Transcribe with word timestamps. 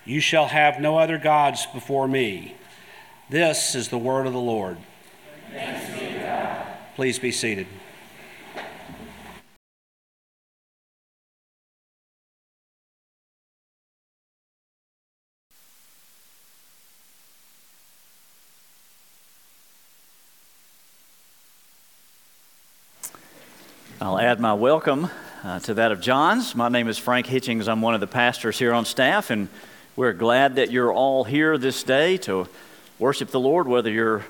You 0.03 0.19
shall 0.19 0.47
have 0.47 0.81
no 0.81 0.97
other 0.97 1.17
gods 1.17 1.65
before 1.65 2.09
me. 2.09 2.57
This 3.29 3.75
is 3.75 3.87
the 3.87 3.97
word 3.97 4.27
of 4.27 4.33
the 4.33 4.39
Lord. 4.39 4.77
Be 5.53 6.21
Please 6.97 7.17
be 7.17 7.31
seated. 7.31 7.67
I'll 24.01 24.19
add 24.19 24.41
my 24.41 24.53
welcome 24.53 25.09
uh, 25.41 25.59
to 25.61 25.75
that 25.75 25.93
of 25.93 26.01
John's. 26.01 26.53
My 26.53 26.67
name 26.67 26.89
is 26.89 26.97
Frank 26.97 27.27
Hitchings. 27.27 27.69
I'm 27.69 27.81
one 27.81 27.93
of 27.93 28.01
the 28.01 28.07
pastors 28.07 28.59
here 28.59 28.73
on 28.73 28.83
staff, 28.83 29.29
and 29.29 29.47
we're 29.95 30.11
glad 30.11 30.55
that 30.55 30.69
you're 30.69 30.91
all 30.91 31.23
here 31.23 31.57
this 31.57 31.81
day 31.81 32.17
to 32.17 32.49
worship 32.99 33.29
the 33.29 33.39
Lord, 33.39 33.69
whether 33.69 33.89
you're 33.89 34.25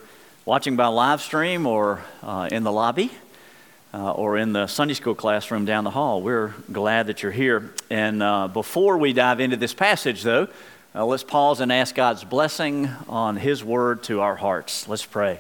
watching 0.46 0.76
by 0.76 0.86
live 0.86 1.20
stream 1.20 1.66
or 1.66 2.04
uh, 2.22 2.48
in 2.52 2.62
the 2.62 2.72
lobby 2.72 3.10
uh, 3.92 4.12
or 4.12 4.38
in 4.38 4.54
the 4.54 4.68
Sunday 4.68 4.94
school 4.94 5.16
classroom 5.16 5.66
down 5.66 5.84
the 5.84 5.90
hall. 5.90 6.22
We're 6.22 6.54
glad 6.72 7.08
that 7.08 7.24
you're 7.24 7.32
here. 7.32 7.74
And 7.90 8.22
uh, 8.22 8.48
before 8.48 9.00
we 9.00 9.14
dive 9.14 9.40
into 9.40 9.58
this 9.58 9.74
passage, 9.74 10.22
though, 10.22 10.48
uh, 10.94 11.04
let's 11.08 11.24
pause 11.24 11.60
and 11.60 11.72
ask 11.72 11.96
God's 11.96 12.24
blessing 12.24 12.88
on 13.10 13.36
His 13.36 13.64
word 13.64 14.04
to 14.04 14.22
our 14.22 14.36
hearts. 14.36 14.88
Let's 14.88 15.08
pray. 15.08 15.40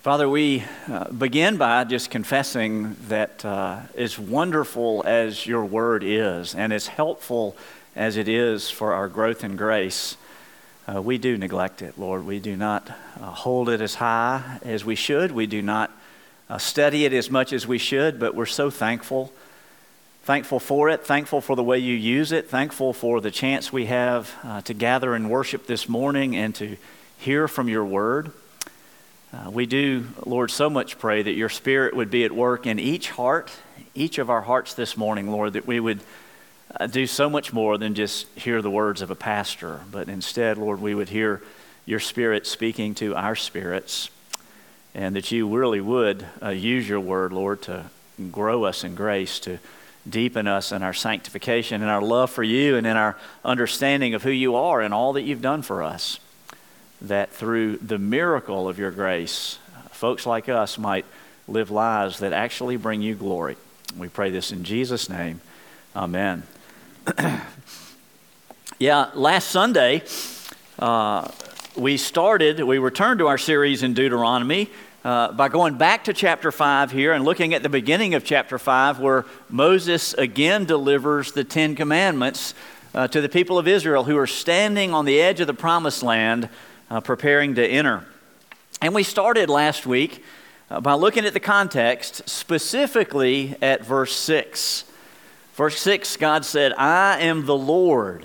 Father, 0.00 0.30
we 0.30 0.64
uh, 0.88 1.12
begin 1.12 1.58
by 1.58 1.84
just 1.84 2.08
confessing 2.10 2.96
that 3.08 3.44
uh, 3.44 3.80
as 3.94 4.18
wonderful 4.18 5.02
as 5.04 5.46
your 5.46 5.62
word 5.62 6.02
is 6.02 6.54
and 6.54 6.72
as 6.72 6.86
helpful 6.86 7.54
as 7.94 8.16
it 8.16 8.26
is 8.26 8.70
for 8.70 8.94
our 8.94 9.08
growth 9.08 9.44
in 9.44 9.56
grace, 9.56 10.16
uh, 10.88 11.02
we 11.02 11.18
do 11.18 11.36
neglect 11.36 11.82
it, 11.82 11.98
Lord. 11.98 12.24
We 12.24 12.40
do 12.40 12.56
not 12.56 12.88
uh, 12.88 13.26
hold 13.26 13.68
it 13.68 13.82
as 13.82 13.96
high 13.96 14.58
as 14.64 14.86
we 14.86 14.94
should. 14.94 15.32
We 15.32 15.46
do 15.46 15.60
not 15.60 15.90
uh, 16.48 16.56
study 16.56 17.04
it 17.04 17.12
as 17.12 17.30
much 17.30 17.52
as 17.52 17.66
we 17.66 17.76
should, 17.76 18.18
but 18.18 18.34
we're 18.34 18.46
so 18.46 18.70
thankful. 18.70 19.30
Thankful 20.22 20.60
for 20.60 20.88
it, 20.88 21.04
thankful 21.04 21.42
for 21.42 21.56
the 21.56 21.62
way 21.62 21.78
you 21.78 21.94
use 21.94 22.32
it, 22.32 22.48
thankful 22.48 22.94
for 22.94 23.20
the 23.20 23.30
chance 23.30 23.70
we 23.70 23.84
have 23.84 24.34
uh, 24.44 24.62
to 24.62 24.72
gather 24.72 25.14
and 25.14 25.28
worship 25.28 25.66
this 25.66 25.90
morning 25.90 26.36
and 26.36 26.54
to 26.54 26.78
hear 27.18 27.46
from 27.46 27.68
your 27.68 27.84
word. 27.84 28.32
Uh, 29.32 29.48
we 29.48 29.64
do, 29.64 30.08
Lord, 30.26 30.50
so 30.50 30.68
much 30.68 30.98
pray 30.98 31.22
that 31.22 31.34
your 31.34 31.48
Spirit 31.48 31.94
would 31.94 32.10
be 32.10 32.24
at 32.24 32.32
work 32.32 32.66
in 32.66 32.80
each 32.80 33.10
heart, 33.10 33.52
each 33.94 34.18
of 34.18 34.28
our 34.28 34.40
hearts 34.40 34.74
this 34.74 34.96
morning, 34.96 35.30
Lord, 35.30 35.52
that 35.52 35.68
we 35.68 35.78
would 35.78 36.00
uh, 36.80 36.88
do 36.88 37.06
so 37.06 37.30
much 37.30 37.52
more 37.52 37.78
than 37.78 37.94
just 37.94 38.26
hear 38.36 38.60
the 38.60 38.70
words 38.70 39.02
of 39.02 39.10
a 39.12 39.14
pastor, 39.14 39.82
but 39.92 40.08
instead, 40.08 40.58
Lord, 40.58 40.80
we 40.80 40.96
would 40.96 41.10
hear 41.10 41.42
your 41.86 42.00
Spirit 42.00 42.44
speaking 42.44 42.92
to 42.96 43.14
our 43.14 43.36
spirits, 43.36 44.10
and 44.96 45.14
that 45.14 45.30
you 45.30 45.46
really 45.46 45.80
would 45.80 46.26
uh, 46.42 46.48
use 46.48 46.88
your 46.88 46.98
word, 46.98 47.32
Lord, 47.32 47.62
to 47.62 47.84
grow 48.32 48.64
us 48.64 48.82
in 48.82 48.96
grace, 48.96 49.38
to 49.40 49.60
deepen 50.08 50.48
us 50.48 50.72
in 50.72 50.82
our 50.82 50.94
sanctification 50.94 51.82
and 51.82 51.90
our 51.90 52.02
love 52.02 52.30
for 52.30 52.42
you 52.42 52.76
and 52.76 52.84
in 52.84 52.96
our 52.96 53.16
understanding 53.44 54.12
of 54.12 54.24
who 54.24 54.30
you 54.30 54.56
are 54.56 54.80
and 54.80 54.92
all 54.92 55.12
that 55.12 55.22
you've 55.22 55.42
done 55.42 55.62
for 55.62 55.84
us 55.84 56.18
that 57.02 57.32
through 57.32 57.78
the 57.78 57.98
miracle 57.98 58.68
of 58.68 58.78
your 58.78 58.90
grace, 58.90 59.58
folks 59.90 60.26
like 60.26 60.48
us 60.48 60.78
might 60.78 61.04
live 61.48 61.70
lives 61.70 62.20
that 62.20 62.32
actually 62.32 62.76
bring 62.76 63.02
you 63.02 63.14
glory. 63.14 63.56
We 63.96 64.08
pray 64.08 64.30
this 64.30 64.52
in 64.52 64.64
Jesus' 64.64 65.08
name. 65.08 65.40
Amen. 65.96 66.44
yeah, 68.78 69.10
last 69.14 69.48
Sunday, 69.48 70.02
uh, 70.78 71.28
we 71.76 71.96
started, 71.96 72.60
we 72.60 72.78
returned 72.78 73.18
to 73.18 73.26
our 73.26 73.38
series 73.38 73.82
in 73.82 73.94
Deuteronomy. 73.94 74.70
Uh, 75.02 75.32
by 75.32 75.48
going 75.48 75.78
back 75.78 76.04
to 76.04 76.12
chapter 76.12 76.52
5 76.52 76.90
here 76.90 77.14
and 77.14 77.24
looking 77.24 77.54
at 77.54 77.62
the 77.62 77.70
beginning 77.70 78.12
of 78.12 78.22
chapter 78.22 78.58
5, 78.58 79.00
where 79.00 79.24
Moses 79.48 80.12
again 80.12 80.66
delivers 80.66 81.32
the 81.32 81.42
Ten 81.42 81.74
Commandments 81.74 82.52
uh, 82.94 83.08
to 83.08 83.22
the 83.22 83.28
people 83.28 83.58
of 83.58 83.66
Israel 83.66 84.04
who 84.04 84.18
are 84.18 84.26
standing 84.26 84.92
on 84.92 85.06
the 85.06 85.18
edge 85.18 85.40
of 85.40 85.46
the 85.46 85.54
promised 85.54 86.02
land 86.02 86.50
uh, 86.90 87.00
preparing 87.00 87.54
to 87.54 87.66
enter. 87.66 88.04
And 88.82 88.94
we 88.94 89.02
started 89.02 89.48
last 89.48 89.86
week 89.86 90.24
uh, 90.70 90.80
by 90.80 90.94
looking 90.94 91.24
at 91.24 91.32
the 91.32 91.40
context, 91.40 92.28
specifically 92.28 93.56
at 93.62 93.84
verse 93.84 94.14
6. 94.16 94.84
Verse 95.54 95.78
6, 95.80 96.16
God 96.16 96.44
said, 96.44 96.72
I 96.72 97.20
am 97.20 97.44
the 97.44 97.56
Lord, 97.56 98.24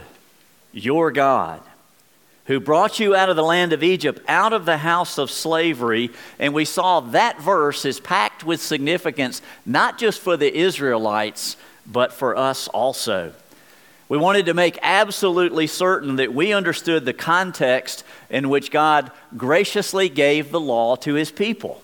your 0.72 1.12
God, 1.12 1.62
who 2.46 2.60
brought 2.60 3.00
you 3.00 3.16
out 3.16 3.30
of 3.30 3.36
the 3.36 3.44
land 3.44 3.74
of 3.74 3.84
Egypt, 3.84 4.22
out 4.28 4.54
of 4.54 4.66
the 4.66 4.78
house 4.78 5.18
of 5.18 5.30
slavery. 5.30 6.12
And 6.40 6.54
we 6.54 6.66
saw 6.66 7.02
that 7.02 7.42
verse 7.42 7.84
is 7.84 8.00
packed 8.00 8.44
with 8.44 8.62
significance, 8.62 9.42
not 9.66 9.98
just 9.98 10.22
for 10.22 10.38
the 10.38 10.56
Israelites, 10.56 11.58
but 11.86 12.14
for 12.14 12.38
us 12.38 12.68
also. 12.70 13.34
We 14.08 14.18
wanted 14.20 14.46
to 14.46 14.54
make 14.54 14.78
absolutely 14.84 15.66
certain 15.66 16.18
that 16.18 16.34
we 16.34 16.54
understood 16.54 17.06
the 17.06 17.14
context 17.14 18.04
in 18.30 18.50
which 18.50 18.70
God 18.70 19.12
graciously 19.36 20.10
gave 20.10 20.52
the 20.52 20.60
law 20.60 20.96
to 20.98 21.16
his 21.16 21.32
people. 21.32 21.82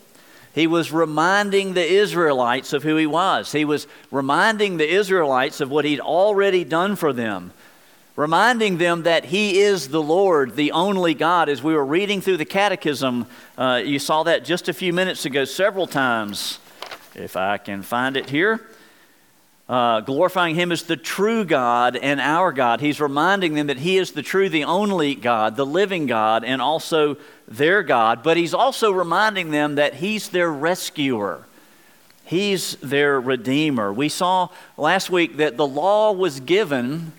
He 0.53 0.67
was 0.67 0.91
reminding 0.91 1.73
the 1.73 1.85
Israelites 1.85 2.73
of 2.73 2.83
who 2.83 2.95
he 2.95 3.07
was. 3.07 3.53
He 3.53 3.65
was 3.65 3.87
reminding 4.11 4.77
the 4.77 4.87
Israelites 4.87 5.61
of 5.61 5.71
what 5.71 5.85
he'd 5.85 5.99
already 5.99 6.63
done 6.63 6.95
for 6.95 7.11
them, 7.11 7.53
reminding 8.15 8.77
them 8.77 9.03
that 9.03 9.25
he 9.25 9.59
is 9.59 9.87
the 9.87 10.01
Lord, 10.01 10.55
the 10.55 10.73
only 10.73 11.15
God. 11.15 11.49
As 11.49 11.63
we 11.63 11.73
were 11.73 11.85
reading 11.85 12.21
through 12.21 12.37
the 12.37 12.45
catechism, 12.45 13.25
uh, 13.57 13.81
you 13.83 13.97
saw 13.97 14.21
that 14.23 14.45
just 14.45 14.69
a 14.69 14.73
few 14.73 14.93
minutes 14.93 15.25
ago 15.25 15.43
several 15.45 15.87
times. 15.87 16.59
If 17.15 17.35
I 17.35 17.57
can 17.57 17.81
find 17.81 18.15
it 18.15 18.29
here 18.29 18.61
uh, 19.69 20.01
glorifying 20.01 20.55
Him 20.55 20.71
as 20.71 20.83
the 20.83 20.97
true 20.97 21.45
God 21.45 21.95
and 21.95 22.19
our 22.19 22.51
God. 22.51 22.81
He's 22.81 22.99
reminding 22.99 23.53
them 23.53 23.67
that 23.67 23.77
He 23.77 23.97
is 23.97 24.11
the 24.11 24.21
true, 24.21 24.49
the 24.49 24.65
only 24.65 25.15
God, 25.15 25.55
the 25.55 25.65
living 25.65 26.07
God, 26.07 26.43
and 26.43 26.61
also 26.61 27.17
their 27.47 27.83
God. 27.83 28.23
But 28.23 28.37
He's 28.37 28.53
also 28.53 28.91
reminding 28.91 29.51
them 29.51 29.75
that 29.75 29.95
He's 29.95 30.29
their 30.29 30.51
rescuer. 30.51 31.45
He's 32.25 32.75
their 32.77 33.19
redeemer. 33.19 33.91
We 33.91 34.09
saw 34.09 34.49
last 34.77 35.09
week 35.09 35.37
that 35.37 35.57
the 35.57 35.67
law 35.67 36.11
was 36.11 36.39
given 36.39 37.13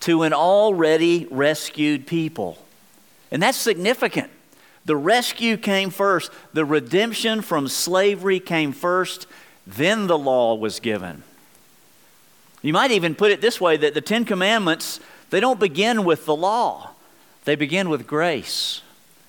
to 0.00 0.22
an 0.22 0.32
already 0.32 1.26
rescued 1.30 2.06
people. 2.06 2.58
And 3.30 3.42
that's 3.42 3.58
significant. 3.58 4.30
The 4.84 4.96
rescue 4.96 5.56
came 5.56 5.90
first, 5.90 6.30
the 6.52 6.64
redemption 6.64 7.42
from 7.42 7.66
slavery 7.66 8.38
came 8.38 8.72
first, 8.72 9.26
then 9.66 10.06
the 10.06 10.18
law 10.18 10.54
was 10.54 10.78
given. 10.78 11.24
You 12.62 12.72
might 12.72 12.90
even 12.90 13.14
put 13.14 13.30
it 13.30 13.40
this 13.40 13.60
way 13.60 13.76
that 13.76 13.94
the 13.94 14.00
Ten 14.00 14.24
Commandments, 14.24 15.00
they 15.30 15.40
don't 15.40 15.60
begin 15.60 16.04
with 16.04 16.24
the 16.26 16.36
law, 16.36 16.90
they 17.44 17.54
begin 17.54 17.88
with 17.88 18.06
grace. 18.06 18.82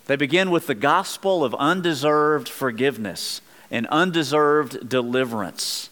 They 0.07 0.15
begin 0.15 0.51
with 0.51 0.67
the 0.67 0.75
gospel 0.75 1.43
of 1.43 1.53
undeserved 1.55 2.47
forgiveness 2.47 3.41
and 3.69 3.85
undeserved 3.87 4.87
deliverance. 4.87 5.89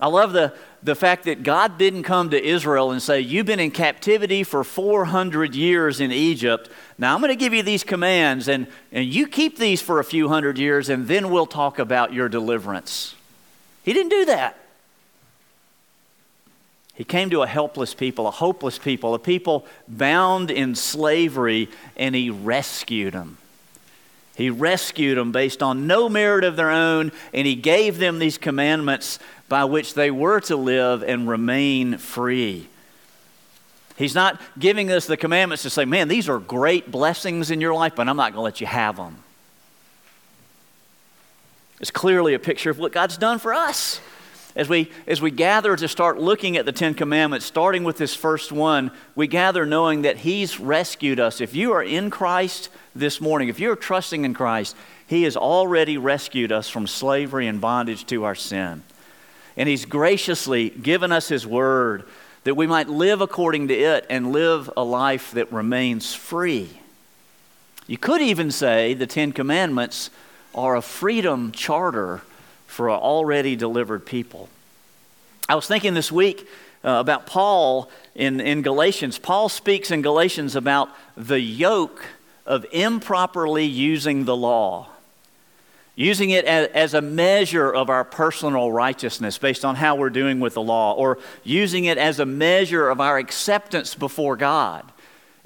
I 0.00 0.06
love 0.06 0.32
the, 0.32 0.54
the 0.82 0.94
fact 0.94 1.24
that 1.24 1.42
God 1.42 1.76
didn't 1.76 2.04
come 2.04 2.30
to 2.30 2.42
Israel 2.42 2.90
and 2.90 3.02
say, 3.02 3.20
You've 3.20 3.46
been 3.46 3.60
in 3.60 3.72
captivity 3.72 4.42
for 4.42 4.64
400 4.64 5.54
years 5.54 6.00
in 6.00 6.12
Egypt. 6.12 6.70
Now 6.96 7.14
I'm 7.14 7.20
going 7.20 7.30
to 7.30 7.36
give 7.36 7.52
you 7.52 7.62
these 7.62 7.84
commands, 7.84 8.48
and, 8.48 8.66
and 8.90 9.04
you 9.04 9.26
keep 9.26 9.58
these 9.58 9.82
for 9.82 10.00
a 10.00 10.04
few 10.04 10.28
hundred 10.28 10.56
years, 10.56 10.88
and 10.88 11.06
then 11.06 11.30
we'll 11.30 11.46
talk 11.46 11.78
about 11.78 12.14
your 12.14 12.28
deliverance. 12.28 13.14
He 13.82 13.92
didn't 13.92 14.10
do 14.10 14.24
that. 14.26 14.56
He 16.98 17.04
came 17.04 17.30
to 17.30 17.42
a 17.42 17.46
helpless 17.46 17.94
people, 17.94 18.26
a 18.26 18.32
hopeless 18.32 18.76
people, 18.76 19.14
a 19.14 19.20
people 19.20 19.64
bound 19.86 20.50
in 20.50 20.74
slavery, 20.74 21.68
and 21.96 22.12
he 22.12 22.28
rescued 22.28 23.14
them. 23.14 23.38
He 24.34 24.50
rescued 24.50 25.16
them 25.16 25.30
based 25.30 25.62
on 25.62 25.86
no 25.86 26.08
merit 26.08 26.42
of 26.42 26.56
their 26.56 26.72
own, 26.72 27.12
and 27.32 27.46
he 27.46 27.54
gave 27.54 27.98
them 27.98 28.18
these 28.18 28.36
commandments 28.36 29.20
by 29.48 29.64
which 29.64 29.94
they 29.94 30.10
were 30.10 30.40
to 30.40 30.56
live 30.56 31.04
and 31.04 31.28
remain 31.28 31.98
free. 31.98 32.66
He's 33.96 34.16
not 34.16 34.40
giving 34.58 34.90
us 34.90 35.06
the 35.06 35.16
commandments 35.16 35.62
to 35.62 35.70
say, 35.70 35.84
man, 35.84 36.08
these 36.08 36.28
are 36.28 36.40
great 36.40 36.90
blessings 36.90 37.52
in 37.52 37.60
your 37.60 37.74
life, 37.74 37.92
but 37.94 38.08
I'm 38.08 38.16
not 38.16 38.32
going 38.32 38.40
to 38.40 38.42
let 38.42 38.60
you 38.60 38.66
have 38.66 38.96
them. 38.96 39.22
It's 41.78 41.92
clearly 41.92 42.34
a 42.34 42.40
picture 42.40 42.70
of 42.70 42.80
what 42.80 42.90
God's 42.90 43.16
done 43.16 43.38
for 43.38 43.54
us. 43.54 44.00
As 44.58 44.68
we, 44.68 44.90
as 45.06 45.22
we 45.22 45.30
gather 45.30 45.76
to 45.76 45.86
start 45.86 46.18
looking 46.18 46.56
at 46.56 46.66
the 46.66 46.72
Ten 46.72 46.92
Commandments, 46.92 47.46
starting 47.46 47.84
with 47.84 47.96
this 47.96 48.16
first 48.16 48.50
one, 48.50 48.90
we 49.14 49.28
gather 49.28 49.64
knowing 49.64 50.02
that 50.02 50.16
He's 50.16 50.58
rescued 50.58 51.20
us. 51.20 51.40
If 51.40 51.54
you 51.54 51.70
are 51.74 51.82
in 51.82 52.10
Christ 52.10 52.68
this 52.92 53.20
morning, 53.20 53.48
if 53.48 53.60
you're 53.60 53.76
trusting 53.76 54.24
in 54.24 54.34
Christ, 54.34 54.74
He 55.06 55.22
has 55.22 55.36
already 55.36 55.96
rescued 55.96 56.50
us 56.50 56.68
from 56.68 56.88
slavery 56.88 57.46
and 57.46 57.60
bondage 57.60 58.04
to 58.06 58.24
our 58.24 58.34
sin. 58.34 58.82
And 59.56 59.68
He's 59.68 59.84
graciously 59.84 60.70
given 60.70 61.12
us 61.12 61.28
His 61.28 61.46
Word 61.46 62.02
that 62.42 62.56
we 62.56 62.66
might 62.66 62.88
live 62.88 63.20
according 63.20 63.68
to 63.68 63.74
it 63.74 64.06
and 64.10 64.32
live 64.32 64.68
a 64.76 64.82
life 64.82 65.30
that 65.32 65.52
remains 65.52 66.14
free. 66.14 66.80
You 67.86 67.96
could 67.96 68.22
even 68.22 68.50
say 68.50 68.92
the 68.92 69.06
Ten 69.06 69.30
Commandments 69.30 70.10
are 70.52 70.74
a 70.74 70.82
freedom 70.82 71.52
charter 71.52 72.22
for 72.68 72.88
an 72.88 72.96
already 72.96 73.56
delivered 73.56 74.06
people. 74.06 74.48
I 75.48 75.56
was 75.56 75.66
thinking 75.66 75.94
this 75.94 76.12
week 76.12 76.46
uh, 76.84 76.90
about 77.00 77.26
Paul 77.26 77.90
in, 78.14 78.40
in 78.40 78.62
Galatians. 78.62 79.18
Paul 79.18 79.48
speaks 79.48 79.90
in 79.90 80.02
Galatians 80.02 80.54
about 80.54 80.90
the 81.16 81.40
yoke 81.40 82.04
of 82.46 82.64
improperly 82.70 83.64
using 83.64 84.26
the 84.26 84.36
law, 84.36 84.88
using 85.96 86.30
it 86.30 86.44
as, 86.44 86.68
as 86.68 86.94
a 86.94 87.00
measure 87.00 87.72
of 87.72 87.90
our 87.90 88.04
personal 88.04 88.70
righteousness 88.70 89.38
based 89.38 89.64
on 89.64 89.74
how 89.74 89.96
we're 89.96 90.10
doing 90.10 90.38
with 90.38 90.54
the 90.54 90.62
law, 90.62 90.92
or 90.92 91.18
using 91.42 91.86
it 91.86 91.98
as 91.98 92.20
a 92.20 92.26
measure 92.26 92.88
of 92.88 93.00
our 93.00 93.18
acceptance 93.18 93.94
before 93.94 94.36
God 94.36 94.84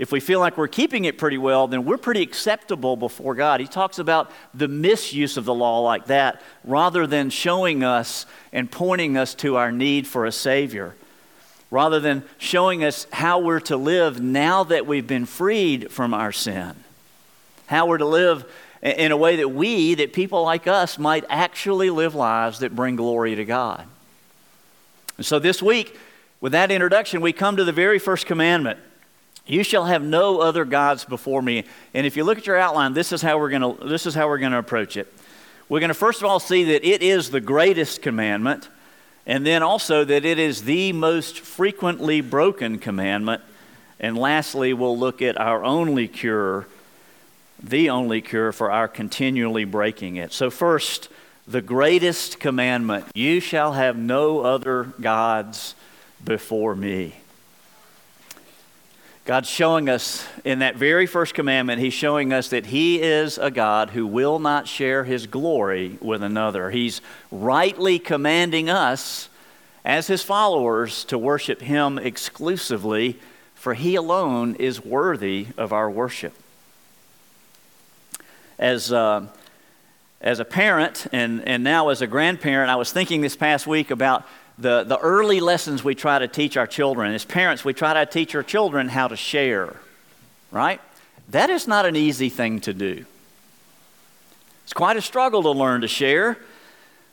if 0.02 0.10
we 0.10 0.18
feel 0.18 0.40
like 0.40 0.58
we're 0.58 0.66
keeping 0.66 1.04
it 1.04 1.16
pretty 1.16 1.38
well, 1.38 1.68
then 1.68 1.84
we're 1.84 1.96
pretty 1.96 2.22
acceptable 2.22 2.96
before 2.96 3.36
God. 3.36 3.60
He 3.60 3.68
talks 3.68 4.00
about 4.00 4.32
the 4.52 4.66
misuse 4.66 5.36
of 5.36 5.44
the 5.44 5.54
law 5.54 5.78
like 5.78 6.06
that 6.06 6.42
rather 6.64 7.06
than 7.06 7.30
showing 7.30 7.84
us 7.84 8.26
and 8.52 8.68
pointing 8.68 9.16
us 9.16 9.32
to 9.36 9.54
our 9.54 9.70
need 9.70 10.08
for 10.08 10.26
a 10.26 10.32
Savior. 10.32 10.96
Rather 11.70 12.00
than 12.00 12.24
showing 12.36 12.82
us 12.82 13.06
how 13.12 13.38
we're 13.38 13.60
to 13.60 13.76
live 13.76 14.20
now 14.20 14.64
that 14.64 14.88
we've 14.88 15.06
been 15.06 15.24
freed 15.24 15.92
from 15.92 16.14
our 16.14 16.32
sin. 16.32 16.74
How 17.66 17.86
we're 17.86 17.98
to 17.98 18.04
live 18.04 18.44
in 18.82 19.12
a 19.12 19.16
way 19.16 19.36
that 19.36 19.50
we, 19.50 19.94
that 19.94 20.12
people 20.12 20.42
like 20.42 20.66
us, 20.66 20.98
might 20.98 21.24
actually 21.30 21.90
live 21.90 22.16
lives 22.16 22.58
that 22.58 22.74
bring 22.74 22.96
glory 22.96 23.36
to 23.36 23.44
God. 23.44 23.86
And 25.16 25.24
so 25.24 25.38
this 25.38 25.62
week, 25.62 25.96
with 26.40 26.50
that 26.50 26.72
introduction, 26.72 27.20
we 27.20 27.32
come 27.32 27.56
to 27.56 27.62
the 27.62 27.70
very 27.70 28.00
first 28.00 28.26
commandment. 28.26 28.80
You 29.46 29.64
shall 29.64 29.86
have 29.86 30.02
no 30.02 30.40
other 30.40 30.64
gods 30.64 31.04
before 31.04 31.42
me. 31.42 31.64
And 31.94 32.06
if 32.06 32.16
you 32.16 32.24
look 32.24 32.38
at 32.38 32.46
your 32.46 32.58
outline, 32.58 32.94
this 32.94 33.12
is 33.12 33.22
how 33.22 33.38
we're 33.38 33.50
going 33.50 33.76
to 33.76 33.88
this 33.88 34.06
is 34.06 34.14
how 34.14 34.28
we're 34.28 34.38
going 34.38 34.52
to 34.52 34.58
approach 34.58 34.96
it. 34.96 35.12
We're 35.68 35.80
going 35.80 35.88
to 35.88 35.94
first 35.94 36.20
of 36.20 36.28
all 36.28 36.38
see 36.38 36.64
that 36.64 36.84
it 36.86 37.02
is 37.02 37.30
the 37.30 37.40
greatest 37.40 38.02
commandment, 38.02 38.68
and 39.26 39.44
then 39.46 39.62
also 39.62 40.04
that 40.04 40.24
it 40.24 40.38
is 40.38 40.62
the 40.64 40.92
most 40.92 41.40
frequently 41.40 42.20
broken 42.20 42.78
commandment. 42.78 43.42
And 43.98 44.16
lastly, 44.16 44.72
we'll 44.74 44.98
look 44.98 45.22
at 45.22 45.40
our 45.40 45.64
only 45.64 46.08
cure, 46.08 46.66
the 47.62 47.90
only 47.90 48.20
cure 48.20 48.52
for 48.52 48.70
our 48.70 48.88
continually 48.88 49.64
breaking 49.64 50.16
it. 50.16 50.32
So 50.32 50.50
first, 50.50 51.08
the 51.46 51.62
greatest 51.62 52.38
commandment, 52.38 53.06
you 53.14 53.40
shall 53.40 53.72
have 53.72 53.96
no 53.96 54.40
other 54.40 54.84
gods 55.00 55.74
before 56.24 56.74
me. 56.74 57.14
God's 59.24 59.48
showing 59.48 59.88
us 59.88 60.26
in 60.42 60.58
that 60.58 60.74
very 60.74 61.06
first 61.06 61.32
commandment, 61.34 61.80
He's 61.80 61.94
showing 61.94 62.32
us 62.32 62.48
that 62.48 62.66
He 62.66 63.00
is 63.00 63.38
a 63.38 63.52
God 63.52 63.90
who 63.90 64.04
will 64.04 64.40
not 64.40 64.66
share 64.66 65.04
His 65.04 65.28
glory 65.28 65.96
with 66.00 66.24
another. 66.24 66.70
He's 66.70 67.00
rightly 67.30 68.00
commanding 68.00 68.68
us 68.68 69.28
as 69.84 70.08
His 70.08 70.24
followers 70.24 71.04
to 71.04 71.16
worship 71.16 71.60
Him 71.60 71.98
exclusively, 71.98 73.20
for 73.54 73.74
He 73.74 73.94
alone 73.94 74.56
is 74.56 74.84
worthy 74.84 75.46
of 75.56 75.72
our 75.72 75.88
worship. 75.88 76.34
As, 78.58 78.92
uh, 78.92 79.26
as 80.20 80.40
a 80.40 80.44
parent 80.44 81.06
and, 81.12 81.46
and 81.46 81.62
now 81.62 81.90
as 81.90 82.02
a 82.02 82.08
grandparent, 82.08 82.72
I 82.72 82.76
was 82.76 82.90
thinking 82.90 83.20
this 83.20 83.36
past 83.36 83.68
week 83.68 83.92
about 83.92 84.26
the, 84.58 84.84
the 84.84 84.98
early 84.98 85.40
lessons 85.40 85.82
we 85.82 85.94
try 85.94 86.18
to 86.18 86.28
teach 86.28 86.56
our 86.56 86.66
children. 86.66 87.12
As 87.12 87.24
parents, 87.24 87.64
we 87.64 87.72
try 87.72 87.94
to 87.94 88.06
teach 88.06 88.34
our 88.34 88.42
children 88.42 88.88
how 88.88 89.08
to 89.08 89.16
share, 89.16 89.76
right? 90.50 90.80
That 91.30 91.50
is 91.50 91.66
not 91.66 91.86
an 91.86 91.96
easy 91.96 92.28
thing 92.28 92.60
to 92.60 92.74
do. 92.74 93.04
It's 94.64 94.72
quite 94.72 94.96
a 94.96 95.02
struggle 95.02 95.42
to 95.42 95.50
learn 95.50 95.80
to 95.80 95.88
share, 95.88 96.38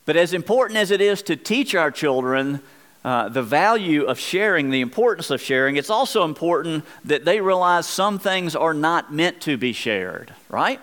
but 0.06 0.16
as 0.16 0.34
important 0.34 0.78
as 0.78 0.92
it 0.92 1.02
is 1.02 1.22
to 1.24 1.36
teach 1.36 1.76
our 1.76 1.92
children 1.92 2.62
uh, 3.04 3.30
the 3.30 3.42
value 3.42 4.04
of 4.04 4.20
sharing, 4.20 4.70
the 4.70 4.82
importance 4.82 5.30
of 5.30 5.42
sharing, 5.42 5.78
it's 5.78 5.90
also 5.90 6.26
important 6.26 6.84
that 7.06 7.24
they 7.24 7.40
realize 7.40 7.88
some 7.88 8.20
things 8.20 8.56
are 8.56 8.74
not 8.74 9.14
meant 9.14 9.40
to 9.42 9.58
be 9.58 9.72
shared, 9.72 10.34
right? 10.50 10.82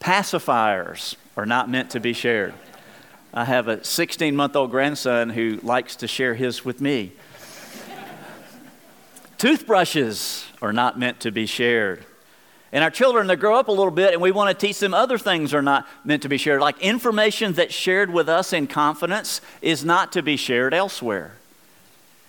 Pacifiers 0.00 1.16
are 1.36 1.44
not 1.44 1.68
meant 1.68 1.90
to 1.90 2.00
be 2.00 2.12
shared. 2.12 2.54
I 3.32 3.44
have 3.44 3.68
a 3.68 3.84
16 3.84 4.34
month 4.34 4.56
old 4.56 4.70
grandson 4.70 5.30
who 5.30 5.60
likes 5.62 5.96
to 5.96 6.08
share 6.08 6.34
his 6.34 6.64
with 6.64 6.80
me. 6.80 7.12
Toothbrushes 9.36 10.46
are 10.60 10.72
not 10.72 10.98
meant 10.98 11.20
to 11.20 11.30
be 11.30 11.46
shared. 11.46 12.04
And 12.72 12.84
our 12.84 12.90
children, 12.90 13.26
they 13.28 13.36
grow 13.36 13.58
up 13.58 13.68
a 13.68 13.72
little 13.72 13.92
bit 13.92 14.12
and 14.12 14.20
we 14.20 14.30
want 14.30 14.50
to 14.58 14.66
teach 14.66 14.78
them 14.78 14.92
other 14.92 15.16
things 15.16 15.54
are 15.54 15.62
not 15.62 15.86
meant 16.04 16.22
to 16.22 16.28
be 16.28 16.36
shared. 16.36 16.60
Like 16.60 16.80
information 16.80 17.52
that's 17.52 17.74
shared 17.74 18.12
with 18.12 18.28
us 18.28 18.52
in 18.52 18.66
confidence 18.66 19.40
is 19.62 19.84
not 19.84 20.12
to 20.12 20.22
be 20.22 20.36
shared 20.36 20.74
elsewhere. 20.74 21.32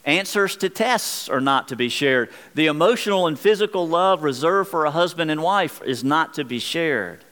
Answers 0.05 0.55
to 0.57 0.69
tests 0.69 1.27
are 1.27 1.41
not 1.41 1.67
to 1.69 1.75
be 1.75 1.89
shared. 1.89 2.29
The 2.55 2.67
emotional 2.67 3.27
and 3.27 3.37
physical 3.37 3.87
love 3.87 4.23
reserved 4.23 4.69
for 4.69 4.85
a 4.85 4.91
husband 4.91 5.29
and 5.29 5.43
wife 5.43 5.81
is 5.83 6.03
not 6.03 6.33
to 6.35 6.45
be 6.45 6.59
shared. 6.59 7.23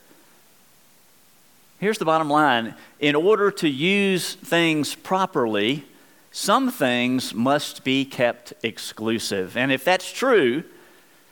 Here's 1.79 1.97
the 1.99 2.05
bottom 2.05 2.29
line 2.29 2.75
in 2.99 3.15
order 3.15 3.51
to 3.51 3.69
use 3.69 4.33
things 4.33 4.95
properly, 4.95 5.85
some 6.31 6.71
things 6.71 7.33
must 7.33 7.83
be 7.83 8.03
kept 8.05 8.53
exclusive. 8.63 9.55
And 9.55 9.71
if 9.71 9.83
that's 9.83 10.11
true, 10.11 10.63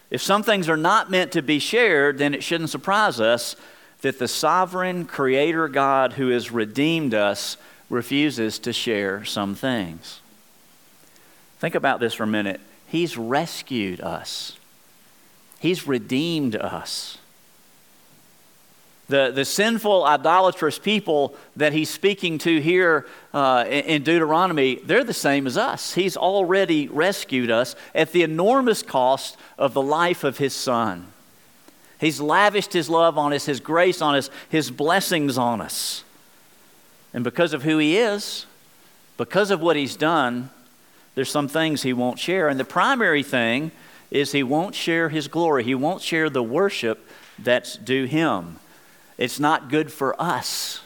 if 0.09 0.21
some 0.21 0.43
things 0.43 0.69
are 0.69 0.77
not 0.77 1.09
meant 1.09 1.31
to 1.31 1.41
be 1.41 1.59
shared, 1.59 2.19
then 2.19 2.33
it 2.33 2.43
shouldn't 2.43 2.69
surprise 2.69 3.19
us 3.19 3.55
that 4.01 4.19
the 4.19 4.27
sovereign 4.27 5.05
creator 5.05 5.67
God 5.67 6.13
who 6.13 6.29
has 6.29 6.51
redeemed 6.51 7.13
us 7.13 7.57
refuses 7.89 8.59
to 8.59 8.71
share 8.71 9.25
some 9.25 9.55
things. 9.55 10.19
Think 11.59 11.73
about 11.75 11.99
this 11.99 12.13
for 12.13 12.23
a 12.23 12.27
minute. 12.27 12.61
He's 12.87 13.17
rescued 13.17 14.01
us, 14.01 14.57
He's 15.59 15.87
redeemed 15.87 16.55
us. 16.55 17.17
The, 19.07 19.31
the 19.31 19.45
sinful, 19.45 20.03
idolatrous 20.03 20.79
people 20.79 21.35
that 21.55 21.73
he's 21.73 21.91
speaking 21.91 22.39
to 22.39 22.59
here 22.59 23.05
uh, 23.33 23.65
in 23.67 24.01
Deuteronomy, 24.01 24.75
they're 24.83 25.03
the 25.03 25.13
same 25.13 25.45
as 25.45 25.57
us. 25.57 25.93
He's 25.93 26.17
already 26.17 26.87
rescued 26.87 27.51
us 27.51 27.75
at 27.93 28.13
the 28.13 28.23
enormous 28.23 28.81
cost 28.81 29.37
of 29.59 29.75
the 29.75 29.81
life 29.81 30.23
of 30.23 30.39
his 30.39 30.53
son. 30.53 31.07
He's 31.99 32.19
lavished 32.19 32.73
his 32.73 32.89
love 32.89 33.17
on 33.17 33.31
us, 33.31 33.45
his 33.45 33.59
grace 33.59 34.01
on 34.01 34.15
us, 34.15 34.29
his 34.49 34.71
blessings 34.71 35.37
on 35.37 35.61
us. 35.61 36.03
And 37.13 37.23
because 37.23 37.53
of 37.53 37.63
who 37.63 37.77
he 37.77 37.97
is, 37.97 38.45
because 39.17 39.51
of 39.51 39.61
what 39.61 39.75
he's 39.75 39.95
done, 39.95 40.49
there's 41.13 41.29
some 41.29 41.47
things 41.47 41.83
he 41.83 41.93
won't 41.93 42.19
share. 42.19 42.49
And 42.49 42.59
the 42.59 42.65
primary 42.65 43.23
thing 43.23 43.71
is 44.11 44.31
he 44.31 44.43
won't 44.43 44.75
share 44.75 45.09
his 45.09 45.27
glory, 45.27 45.63
he 45.63 45.75
won't 45.75 46.01
share 46.01 46.29
the 46.29 46.43
worship 46.43 47.07
that's 47.39 47.77
due 47.77 48.05
him. 48.05 48.59
It's 49.17 49.39
not 49.39 49.69
good 49.69 49.91
for 49.91 50.19
us. 50.21 50.81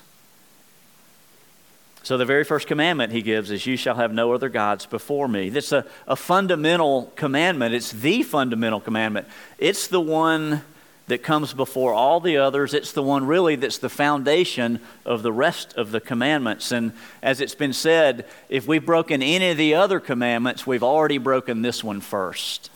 So, 2.03 2.17
the 2.17 2.25
very 2.25 2.43
first 2.43 2.67
commandment 2.67 3.11
he 3.11 3.21
gives 3.21 3.51
is, 3.51 3.65
You 3.65 3.77
shall 3.77 3.95
have 3.95 4.13
no 4.13 4.33
other 4.33 4.49
gods 4.49 4.85
before 4.85 5.27
me. 5.27 5.49
That's 5.49 5.71
a, 5.71 5.85
a 6.07 6.15
fundamental 6.15 7.11
commandment. 7.15 7.75
It's 7.75 7.91
the 7.91 8.23
fundamental 8.23 8.79
commandment. 8.79 9.27
It's 9.57 9.87
the 9.87 10.01
one 10.01 10.63
that 11.09 11.23
comes 11.23 11.53
before 11.53 11.93
all 11.93 12.19
the 12.19 12.37
others. 12.37 12.73
It's 12.73 12.93
the 12.93 13.03
one 13.03 13.25
really 13.25 13.55
that's 13.55 13.79
the 13.79 13.89
foundation 13.89 14.79
of 15.05 15.23
the 15.23 15.31
rest 15.31 15.73
of 15.75 15.91
the 15.91 15.99
commandments. 15.99 16.71
And 16.71 16.93
as 17.21 17.41
it's 17.41 17.55
been 17.55 17.73
said, 17.73 18.25
if 18.47 18.67
we've 18.67 18.85
broken 18.85 19.21
any 19.21 19.49
of 19.49 19.57
the 19.57 19.73
other 19.73 19.99
commandments, 19.99 20.65
we've 20.65 20.83
already 20.83 21.17
broken 21.17 21.61
this 21.61 21.83
one 21.83 21.99
first. 21.99 22.69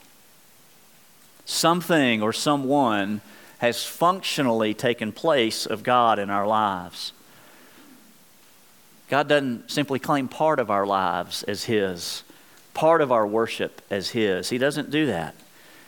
Something 1.45 2.21
or 2.21 2.33
someone 2.33 3.21
has 3.63 3.85
functionally 3.85 4.73
taken 4.73 5.13
place 5.13 5.65
of 5.65 5.83
God 5.83 6.19
in 6.19 6.29
our 6.29 6.45
lives. 6.45 7.13
God 9.07 9.29
doesn't 9.29 9.71
simply 9.71 9.99
claim 9.99 10.27
part 10.27 10.59
of 10.59 10.69
our 10.69 10.85
lives 10.85 11.43
as 11.43 11.63
His, 11.63 12.23
part 12.73 12.99
of 12.99 13.09
our 13.09 13.25
worship 13.25 13.81
as 13.89 14.09
His. 14.09 14.49
He 14.49 14.57
doesn't 14.57 14.91
do 14.91 15.05
that. 15.05 15.33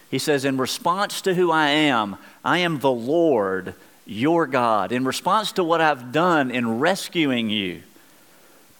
He 0.09 0.19
says, 0.19 0.45
In 0.45 0.55
response 0.55 1.19
to 1.23 1.33
who 1.33 1.51
I 1.51 1.67
am, 1.67 2.15
I 2.45 2.59
am 2.59 2.79
the 2.79 2.89
Lord, 2.89 3.75
your 4.05 4.47
God. 4.47 4.93
In 4.93 5.03
response 5.03 5.51
to 5.51 5.61
what 5.61 5.81
I've 5.81 6.13
done 6.13 6.51
in 6.51 6.79
rescuing 6.79 7.49
you, 7.49 7.83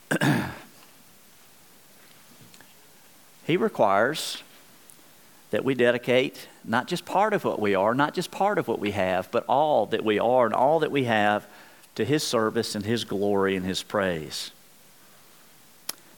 He 3.45 3.57
requires 3.57 4.41
that 5.55 5.63
we 5.63 5.73
dedicate 5.73 6.49
not 6.65 6.85
just 6.85 7.05
part 7.05 7.31
of 7.31 7.45
what 7.45 7.61
we 7.61 7.75
are, 7.75 7.95
not 7.95 8.13
just 8.13 8.29
part 8.29 8.57
of 8.57 8.67
what 8.67 8.77
we 8.77 8.91
have, 8.91 9.31
but 9.31 9.45
all 9.47 9.85
that 9.85 10.03
we 10.03 10.19
are 10.19 10.45
and 10.45 10.53
all 10.53 10.81
that 10.81 10.91
we 10.91 11.05
have 11.05 11.47
to 11.95 12.03
His 12.03 12.23
service 12.23 12.75
and 12.75 12.85
His 12.85 13.05
glory 13.05 13.55
and 13.55 13.65
His 13.65 13.81
praise. 13.81 14.51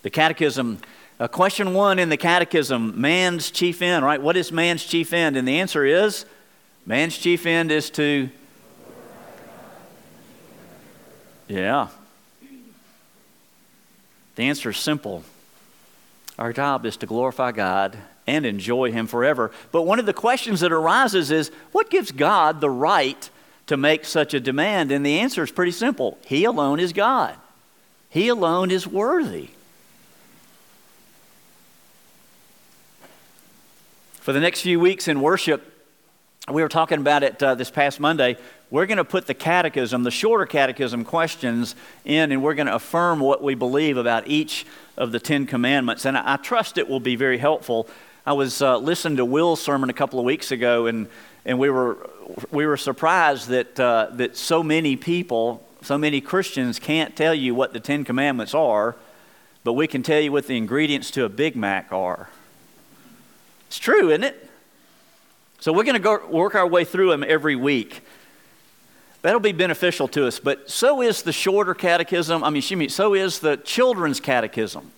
The 0.02 0.10
Catechism 0.10 0.80
uh, 1.20 1.28
question 1.28 1.76
one 1.76 2.00
in 2.00 2.10
the 2.10 2.18
Catechism 2.18 3.00
man's 3.00 3.52
chief 3.52 3.84
end, 3.84 4.04
right? 4.04 4.20
What 4.20 4.36
is 4.36 4.52
man's 4.52 4.84
chief 4.84 5.14
end? 5.14 5.38
And 5.38 5.48
the 5.48 5.60
answer 5.60 5.86
is 5.86 6.26
man's 6.88 7.16
chief 7.16 7.46
end 7.46 7.72
is 7.72 7.92
to. 7.92 8.32
Yeah. 11.48 11.90
The 14.34 14.44
answer 14.46 14.72
is 14.72 14.78
simple. 14.78 15.24
Our 16.40 16.54
job 16.54 16.88
is 16.88 16.98
to 16.98 17.06
glorify 17.06 17.52
God 17.52 18.00
and 18.28 18.46
enjoy 18.46 18.92
Him 18.92 19.08
forever. 19.08 19.52
But 19.72 19.84
one 19.84 20.00
of 20.00 20.06
the 20.06 20.14
questions 20.14 20.60
that 20.60 20.72
arises 20.72 21.32
is 21.32 21.50
what 21.72 21.90
gives 21.90 22.12
God 22.12 22.62
the 22.62 22.70
right 22.70 23.30
to 23.68 23.78
make 23.78 24.06
such 24.06 24.34
a 24.34 24.40
demand? 24.40 24.92
And 24.92 25.06
the 25.06 25.20
answer 25.20 25.44
is 25.44 25.52
pretty 25.52 25.72
simple 25.72 26.18
He 26.26 26.44
alone 26.44 26.80
is 26.80 26.94
God, 26.94 27.36
He 28.10 28.28
alone 28.28 28.70
is 28.70 28.86
worthy. 28.86 29.50
For 34.22 34.34
the 34.34 34.42
next 34.42 34.60
few 34.60 34.78
weeks 34.78 35.08
in 35.08 35.22
worship, 35.22 35.74
we 36.52 36.62
were 36.62 36.68
talking 36.68 37.00
about 37.00 37.24
it 37.24 37.42
uh, 37.42 37.56
this 37.56 37.72
past 37.72 38.00
Monday. 38.00 38.38
We're 38.70 38.86
going 38.86 38.98
to 38.98 39.06
put 39.06 39.26
the 39.26 39.34
catechism, 39.34 40.04
the 40.04 40.12
shorter 40.12 40.46
catechism 40.46 41.06
questions 41.06 41.76
in, 42.04 42.34
and 42.34 42.44
we're 42.44 42.54
going 42.54 42.68
to 42.68 42.76
affirm 42.76 43.22
what 43.22 43.42
we 43.42 43.56
believe 43.56 43.96
about 43.96 44.28
each 44.28 44.66
of 44.98 45.14
the 45.14 45.20
Ten 45.22 45.46
Commandments. 45.46 46.06
And 46.06 46.18
I, 46.18 46.34
I 46.34 46.36
trust 46.36 46.78
it 46.78 46.90
will 46.90 47.00
be 47.00 47.16
very 47.16 47.38
helpful. 47.38 47.88
I 48.28 48.34
was 48.34 48.62
uh, 48.62 48.78
listening 48.78 49.16
to 49.18 49.26
Will's 49.26 49.62
sermon 49.62 49.90
a 49.90 49.94
couple 49.94 50.20
of 50.20 50.26
weeks 50.26 50.52
ago, 50.52 50.88
and, 50.88 51.08
and 51.46 51.58
we, 51.58 51.70
were, 51.70 52.10
we 52.52 52.66
were 52.66 52.76
surprised 52.76 53.48
that, 53.48 53.80
uh, 53.80 54.10
that 54.16 54.36
so 54.36 54.62
many 54.62 54.98
people, 54.98 55.66
so 55.82 55.98
many 55.98 56.20
Christians 56.20 56.78
can't 56.78 57.16
tell 57.16 57.34
you 57.34 57.56
what 57.56 57.72
the 57.72 57.80
Ten 57.80 58.04
Commandments 58.04 58.54
are, 58.54 58.98
but 59.64 59.74
we 59.74 59.88
can 59.88 60.04
tell 60.04 60.20
you 60.20 60.34
what 60.34 60.46
the 60.46 60.58
ingredients 60.58 61.10
to 61.12 61.24
a 61.24 61.30
Big 61.30 61.56
Mac 61.56 61.94
are. 61.94 62.28
It's 63.68 63.80
true, 63.80 64.10
isn't 64.10 64.26
it? 64.26 64.50
So 65.62 65.72
we're 65.72 65.86
going 65.86 66.02
to 66.02 66.22
work 66.28 66.54
our 66.54 66.68
way 66.68 66.84
through 66.84 67.12
them 67.12 67.24
every 67.26 67.56
week. 67.56 68.02
That'll 69.22 69.40
be 69.40 69.54
beneficial 69.54 70.10
to 70.10 70.28
us, 70.28 70.38
but 70.38 70.70
so 70.70 71.02
is 71.02 71.22
the 71.22 71.32
shorter 71.32 71.74
catechism. 71.74 72.44
I 72.44 72.50
mean, 72.50 72.58
excuse 72.58 72.78
me, 72.78 72.90
so 72.90 73.14
is 73.14 73.40
the 73.40 73.56
children's 73.56 74.20
catechism. 74.20 74.92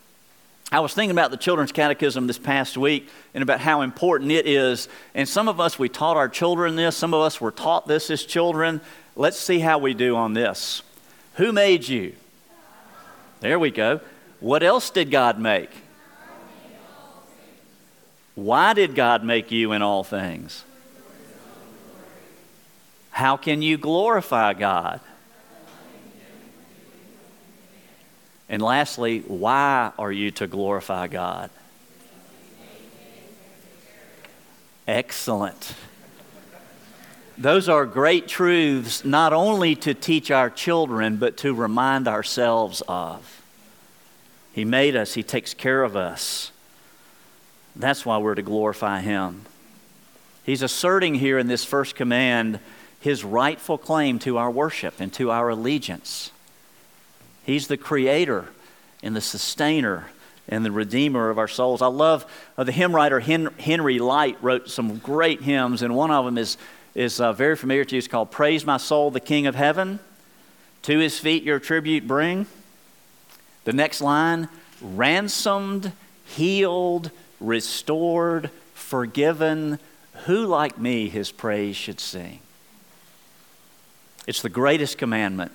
I 0.71 0.81
was 0.81 0.93
thinking 0.93 1.11
about 1.11 1.31
the 1.31 1.37
children's 1.37 1.71
catechism 1.71 2.27
this 2.27 2.37
past 2.37 2.77
week 2.77 3.09
and 3.33 3.41
about 3.41 3.59
how 3.59 3.81
important 3.81 4.31
it 4.31 4.45
is. 4.45 4.87
And 5.15 5.27
some 5.27 5.47
of 5.47 5.59
us, 5.59 5.79
we 5.79 5.89
taught 5.89 6.15
our 6.15 6.29
children 6.29 6.75
this, 6.75 6.95
some 6.95 7.13
of 7.13 7.21
us 7.21 7.41
were 7.41 7.51
taught 7.51 7.87
this 7.87 8.11
as 8.11 8.23
children. 8.23 8.79
Let's 9.15 9.39
see 9.39 9.59
how 9.59 9.79
we 9.79 9.95
do 9.95 10.15
on 10.15 10.33
this. 10.33 10.83
Who 11.35 11.51
made 11.51 11.87
you? 11.87 12.13
There 13.39 13.57
we 13.57 13.71
go. 13.71 14.01
What 14.39 14.61
else 14.61 14.91
did 14.91 15.09
God 15.09 15.39
make? 15.39 15.71
Why 18.35 18.73
did 18.73 18.95
God 18.95 19.23
make 19.23 19.51
you 19.51 19.71
in 19.71 19.81
all 19.81 20.03
things? 20.03 20.63
How 23.09 23.37
can 23.37 23.61
you 23.61 23.77
glorify 23.77 24.53
God? 24.53 25.01
And 28.49 28.61
lastly, 28.61 29.19
why 29.27 29.91
are 29.99 30.11
you 30.11 30.31
to 30.31 30.47
glorify 30.47 31.07
God? 31.07 31.51
Excellent. 34.87 35.75
Those 37.37 37.69
are 37.69 37.85
great 37.85 38.27
truths 38.27 39.05
not 39.05 39.33
only 39.33 39.75
to 39.77 39.93
teach 39.93 40.31
our 40.31 40.49
children, 40.49 41.17
but 41.17 41.37
to 41.37 41.53
remind 41.53 42.07
ourselves 42.07 42.81
of. 42.87 43.41
He 44.51 44.65
made 44.65 44.95
us, 44.95 45.13
He 45.13 45.21
takes 45.23 45.53
care 45.53 45.83
of 45.83 45.95
us. 45.95 46.51
That's 47.75 48.05
why 48.05 48.17
we're 48.17 48.35
to 48.35 48.41
glorify 48.41 49.01
Him. 49.01 49.45
He's 50.43 50.63
asserting 50.63 51.15
here 51.15 51.37
in 51.37 51.47
this 51.47 51.63
first 51.63 51.95
command 51.95 52.59
His 52.99 53.23
rightful 53.23 53.77
claim 53.77 54.17
to 54.19 54.37
our 54.37 54.49
worship 54.49 54.95
and 54.99 55.13
to 55.13 55.29
our 55.29 55.49
allegiance. 55.49 56.31
He's 57.49 57.65
the 57.65 57.77
creator 57.77 58.45
and 59.01 59.15
the 59.15 59.21
sustainer 59.21 60.05
and 60.47 60.63
the 60.63 60.71
redeemer 60.71 61.31
of 61.31 61.39
our 61.39 61.47
souls. 61.47 61.81
I 61.81 61.87
love 61.87 62.31
uh, 62.55 62.63
the 62.63 62.71
hymn 62.71 62.95
writer 62.95 63.19
Henry 63.19 63.97
Lyte 63.97 64.37
wrote 64.43 64.69
some 64.69 64.99
great 64.99 65.41
hymns, 65.41 65.81
and 65.81 65.95
one 65.95 66.11
of 66.11 66.25
them 66.25 66.37
is, 66.37 66.57
is 66.93 67.19
uh, 67.19 67.33
very 67.33 67.55
familiar 67.55 67.83
to 67.85 67.95
you. 67.95 67.97
It's 67.97 68.07
called 68.07 68.29
Praise 68.29 68.67
My 68.67 68.77
Soul, 68.77 69.09
the 69.09 69.19
King 69.19 69.47
of 69.47 69.55
Heaven. 69.55 69.99
To 70.83 70.99
his 70.99 71.17
feet 71.17 71.41
your 71.41 71.59
tribute 71.59 72.07
bring. 72.07 72.45
The 73.63 73.73
next 73.73 73.99
line 73.99 74.47
ransomed, 74.79 75.91
healed, 76.25 77.09
restored, 77.39 78.51
forgiven, 78.75 79.79
who 80.25 80.45
like 80.45 80.77
me 80.77 81.09
his 81.09 81.31
praise 81.31 81.75
should 81.75 81.99
sing? 81.99 82.41
It's 84.27 84.43
the 84.43 84.49
greatest 84.49 84.99
commandment. 84.99 85.51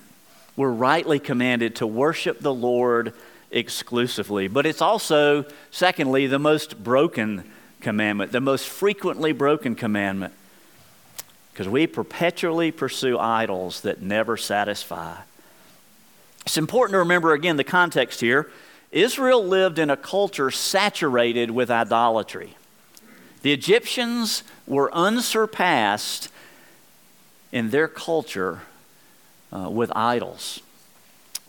We're 0.55 0.71
rightly 0.71 1.19
commanded 1.19 1.75
to 1.77 1.87
worship 1.87 2.39
the 2.39 2.53
Lord 2.53 3.13
exclusively. 3.51 4.47
But 4.47 4.65
it's 4.65 4.81
also, 4.81 5.45
secondly, 5.71 6.27
the 6.27 6.39
most 6.39 6.83
broken 6.83 7.43
commandment, 7.81 8.31
the 8.31 8.41
most 8.41 8.67
frequently 8.67 9.31
broken 9.31 9.75
commandment. 9.75 10.33
Because 11.51 11.67
we 11.67 11.87
perpetually 11.87 12.71
pursue 12.71 13.17
idols 13.17 13.81
that 13.81 14.01
never 14.01 14.37
satisfy. 14.37 15.15
It's 16.45 16.57
important 16.57 16.93
to 16.93 16.99
remember 16.99 17.33
again 17.33 17.57
the 17.57 17.63
context 17.63 18.21
here. 18.21 18.51
Israel 18.91 19.43
lived 19.43 19.79
in 19.79 19.89
a 19.89 19.97
culture 19.97 20.51
saturated 20.51 21.51
with 21.51 21.71
idolatry. 21.71 22.55
The 23.41 23.51
Egyptians 23.51 24.43
were 24.67 24.93
unsurpassed 24.93 26.29
in 27.51 27.71
their 27.71 27.87
culture 27.87 28.61
uh, 29.55 29.69
with 29.69 29.91
idols, 29.95 30.61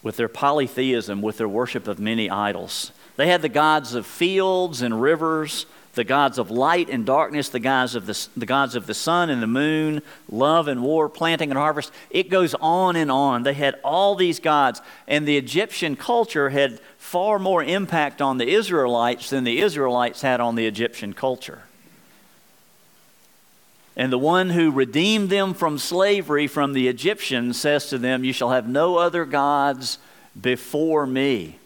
with 0.03 0.17
their 0.17 0.29
polytheism, 0.29 1.23
with 1.23 1.39
their 1.39 1.49
worship 1.49 1.89
of 1.89 1.99
many 1.99 2.31
idols. 2.31 2.93
They 3.17 3.29
had 3.29 3.43
the 3.43 3.49
gods 3.49 3.95
of 3.95 4.07
fields 4.07 4.83
and 4.83 5.01
rivers, 5.01 5.67
the 5.95 6.05
gods 6.05 6.39
of 6.39 6.51
light 6.51 6.89
and 6.91 7.05
darkness, 7.05 7.49
the 7.49 7.59
gods 7.59 7.95
of 7.95 8.07
the, 8.07 8.29
the 8.37 8.47
gods 8.47 8.75
of 8.75 8.87
the 8.87 8.95
sun 8.95 9.31
and 9.31 9.43
the 9.43 9.47
moon, 9.47 10.03
love 10.31 10.69
and 10.69 10.83
war, 10.83 11.09
planting 11.09 11.51
and 11.51 11.59
harvest. 11.59 11.91
It 12.11 12.29
goes 12.29 12.55
on 12.61 12.95
and 12.97 13.11
on. 13.11 13.43
They 13.43 13.55
had 13.55 13.81
all 13.83 14.15
these 14.15 14.39
gods, 14.39 14.83
and 15.09 15.27
the 15.27 15.39
Egyptian 15.39 15.97
culture 15.97 16.51
had 16.51 16.81
far 16.99 17.39
more 17.39 17.65
impact 17.65 18.21
on 18.21 18.37
the 18.39 18.49
Israelites 18.49 19.31
than 19.31 19.45
the 19.45 19.61
Israelites 19.61 20.21
had 20.21 20.41
on 20.41 20.55
the 20.55 20.67
Egyptian 20.67 21.15
culture. 21.15 21.63
And 23.97 24.13
the 24.13 24.19
one 24.19 24.51
who 24.51 24.71
redeemed 24.71 25.31
them 25.31 25.55
from 25.55 25.79
slavery 25.79 26.47
from 26.47 26.75
the 26.75 26.87
Egyptians 26.87 27.59
says 27.59 27.89
to 27.89 27.99
them, 27.99 28.25
You 28.25 28.33
shall 28.33 28.51
have 28.51 28.69
no 28.69 28.99
other 28.99 29.25
gods 29.25 29.99
before 30.39 31.07
me. 31.07 31.59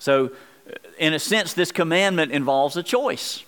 So, 0.00 0.32
in 0.98 1.14
a 1.14 1.18
sense, 1.18 1.52
this 1.52 1.70
commandment 1.70 2.32
involves 2.32 2.76
a 2.76 2.82
choice. 2.82 3.44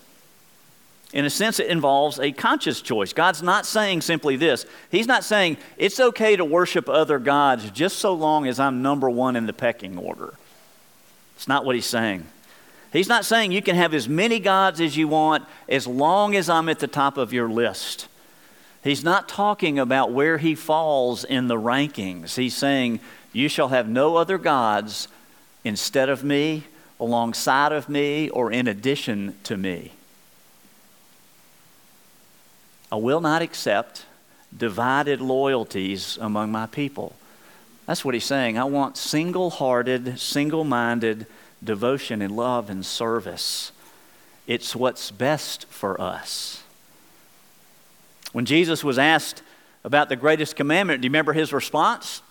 In 1.12 1.24
a 1.24 1.30
sense, 1.30 1.58
it 1.58 1.68
involves 1.68 2.20
a 2.20 2.32
conscious 2.32 2.82
choice. 2.82 3.12
God's 3.12 3.42
not 3.42 3.64
saying 3.64 4.02
simply 4.02 4.36
this. 4.36 4.66
He's 4.90 5.06
not 5.06 5.24
saying 5.24 5.56
it's 5.78 5.98
okay 5.98 6.36
to 6.36 6.44
worship 6.44 6.88
other 6.88 7.18
gods 7.18 7.70
just 7.70 7.98
so 7.98 8.12
long 8.12 8.46
as 8.46 8.60
I'm 8.60 8.82
number 8.82 9.08
one 9.08 9.34
in 9.34 9.46
the 9.46 9.52
pecking 9.52 9.96
order. 9.96 10.34
It's 11.36 11.48
not 11.48 11.64
what 11.64 11.74
he's 11.74 11.86
saying. 11.86 12.26
He's 12.92 13.08
not 13.08 13.24
saying 13.24 13.52
you 13.52 13.62
can 13.62 13.76
have 13.76 13.92
as 13.92 14.08
many 14.08 14.40
gods 14.40 14.80
as 14.80 14.96
you 14.96 15.08
want 15.08 15.44
as 15.68 15.86
long 15.86 16.34
as 16.34 16.48
I'm 16.48 16.68
at 16.68 16.78
the 16.78 16.86
top 16.86 17.18
of 17.18 17.32
your 17.32 17.48
list. 17.48 18.08
He's 18.82 19.04
not 19.04 19.28
talking 19.28 19.78
about 19.78 20.12
where 20.12 20.38
he 20.38 20.54
falls 20.54 21.24
in 21.24 21.48
the 21.48 21.56
rankings. 21.56 22.36
He's 22.36 22.56
saying, 22.56 23.00
You 23.32 23.48
shall 23.48 23.68
have 23.68 23.88
no 23.88 24.16
other 24.16 24.38
gods 24.38 25.08
instead 25.64 26.08
of 26.08 26.24
me, 26.24 26.64
alongside 26.98 27.72
of 27.72 27.88
me, 27.88 28.30
or 28.30 28.50
in 28.50 28.66
addition 28.66 29.36
to 29.44 29.56
me. 29.56 29.92
I 32.90 32.96
will 32.96 33.20
not 33.20 33.42
accept 33.42 34.06
divided 34.56 35.20
loyalties 35.20 36.16
among 36.20 36.50
my 36.50 36.66
people. 36.66 37.14
That's 37.86 38.04
what 38.04 38.14
he's 38.14 38.24
saying. 38.24 38.58
I 38.58 38.64
want 38.64 38.96
single 38.96 39.50
hearted, 39.50 40.18
single 40.18 40.64
minded 40.64 41.26
devotion 41.62 42.22
and 42.22 42.34
love 42.36 42.70
and 42.70 42.84
service. 42.84 43.72
It's 44.46 44.74
what's 44.74 45.10
best 45.10 45.66
for 45.66 46.00
us. 46.00 46.62
When 48.32 48.44
Jesus 48.44 48.84
was 48.84 48.98
asked 48.98 49.42
about 49.84 50.08
the 50.08 50.16
greatest 50.16 50.56
commandment, 50.56 51.00
do 51.00 51.06
you 51.06 51.10
remember 51.10 51.32
his 51.32 51.52
response? 51.52 52.22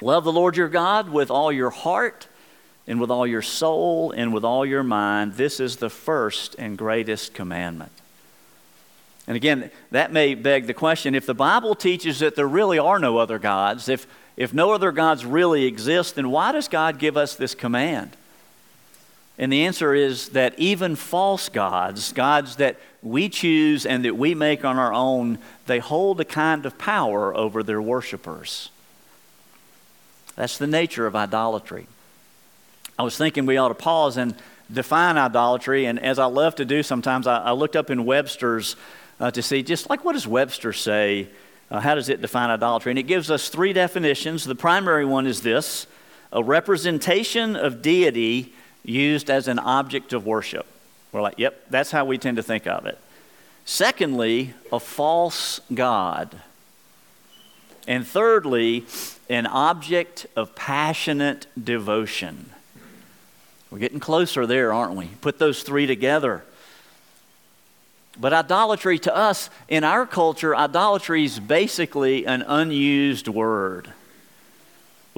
Love 0.00 0.24
the 0.24 0.32
Lord 0.32 0.56
your 0.56 0.68
God 0.68 1.10
with 1.10 1.30
all 1.30 1.50
your 1.52 1.70
heart 1.70 2.28
and 2.86 3.00
with 3.00 3.10
all 3.10 3.26
your 3.26 3.42
soul 3.42 4.12
and 4.12 4.32
with 4.32 4.44
all 4.44 4.64
your 4.64 4.82
mind. 4.82 5.34
This 5.34 5.60
is 5.60 5.76
the 5.76 5.90
first 5.90 6.54
and 6.58 6.78
greatest 6.78 7.34
commandment. 7.34 7.92
And 9.26 9.36
again, 9.36 9.70
that 9.90 10.10
may 10.10 10.34
beg 10.34 10.66
the 10.66 10.74
question 10.74 11.14
if 11.14 11.26
the 11.26 11.34
Bible 11.34 11.74
teaches 11.74 12.20
that 12.20 12.34
there 12.34 12.48
really 12.48 12.78
are 12.78 12.98
no 12.98 13.18
other 13.18 13.38
gods, 13.38 13.88
if, 13.88 14.06
if 14.36 14.54
no 14.54 14.72
other 14.72 14.90
gods 14.90 15.26
really 15.26 15.66
exist, 15.66 16.14
then 16.14 16.30
why 16.30 16.52
does 16.52 16.66
God 16.66 16.98
give 16.98 17.16
us 17.16 17.36
this 17.36 17.54
command? 17.54 18.16
And 19.38 19.52
the 19.52 19.64
answer 19.64 19.94
is 19.94 20.30
that 20.30 20.58
even 20.58 20.96
false 20.96 21.48
gods, 21.48 22.12
gods 22.12 22.56
that 22.56 22.76
we 23.02 23.28
choose 23.28 23.86
and 23.86 24.04
that 24.04 24.16
we 24.16 24.34
make 24.34 24.64
on 24.64 24.78
our 24.78 24.92
own, 24.92 25.38
they 25.66 25.78
hold 25.78 26.20
a 26.20 26.24
kind 26.24 26.66
of 26.66 26.76
power 26.76 27.34
over 27.36 27.62
their 27.62 27.80
worshipers. 27.80 28.70
That's 30.34 30.58
the 30.58 30.66
nature 30.66 31.06
of 31.06 31.14
idolatry. 31.14 31.86
I 32.98 33.04
was 33.04 33.16
thinking 33.16 33.46
we 33.46 33.56
ought 33.56 33.68
to 33.68 33.74
pause 33.74 34.16
and 34.16 34.34
define 34.72 35.16
idolatry, 35.16 35.86
and 35.86 36.00
as 36.00 36.18
I 36.18 36.26
love 36.26 36.56
to 36.56 36.64
do 36.64 36.82
sometimes, 36.82 37.28
I, 37.28 37.38
I 37.38 37.52
looked 37.52 37.76
up 37.76 37.90
in 37.90 38.04
Webster's 38.04 38.74
uh, 39.20 39.30
to 39.30 39.42
see 39.42 39.62
just 39.62 39.88
like 39.88 40.04
what 40.04 40.12
does 40.12 40.26
Webster 40.26 40.72
say? 40.72 41.28
Uh, 41.70 41.80
how 41.80 41.94
does 41.94 42.08
it 42.08 42.20
define 42.20 42.50
idolatry? 42.50 42.90
And 42.90 42.98
it 42.98 43.04
gives 43.04 43.30
us 43.30 43.48
three 43.48 43.72
definitions. 43.72 44.44
The 44.44 44.54
primary 44.54 45.04
one 45.04 45.26
is 45.26 45.42
this 45.42 45.86
a 46.32 46.42
representation 46.42 47.56
of 47.56 47.82
deity 47.82 48.52
used 48.84 49.30
as 49.30 49.48
an 49.48 49.58
object 49.58 50.12
of 50.12 50.26
worship. 50.26 50.66
We're 51.12 51.22
like, 51.22 51.38
yep, 51.38 51.64
that's 51.70 51.90
how 51.90 52.04
we 52.04 52.18
tend 52.18 52.36
to 52.36 52.42
think 52.42 52.66
of 52.66 52.86
it. 52.86 52.98
Secondly, 53.64 54.54
a 54.72 54.80
false 54.80 55.60
God. 55.72 56.40
And 57.86 58.06
thirdly, 58.06 58.86
an 59.28 59.46
object 59.46 60.26
of 60.36 60.54
passionate 60.54 61.46
devotion. 61.62 62.50
We're 63.70 63.78
getting 63.78 64.00
closer 64.00 64.46
there, 64.46 64.72
aren't 64.72 64.94
we? 64.94 65.06
Put 65.20 65.38
those 65.38 65.62
three 65.62 65.86
together. 65.86 66.44
But 68.18 68.32
idolatry 68.32 68.98
to 69.00 69.14
us, 69.14 69.48
in 69.68 69.84
our 69.84 70.06
culture, 70.06 70.56
idolatry 70.56 71.24
is 71.24 71.38
basically 71.38 72.26
an 72.26 72.42
unused 72.42 73.28
word. 73.28 73.92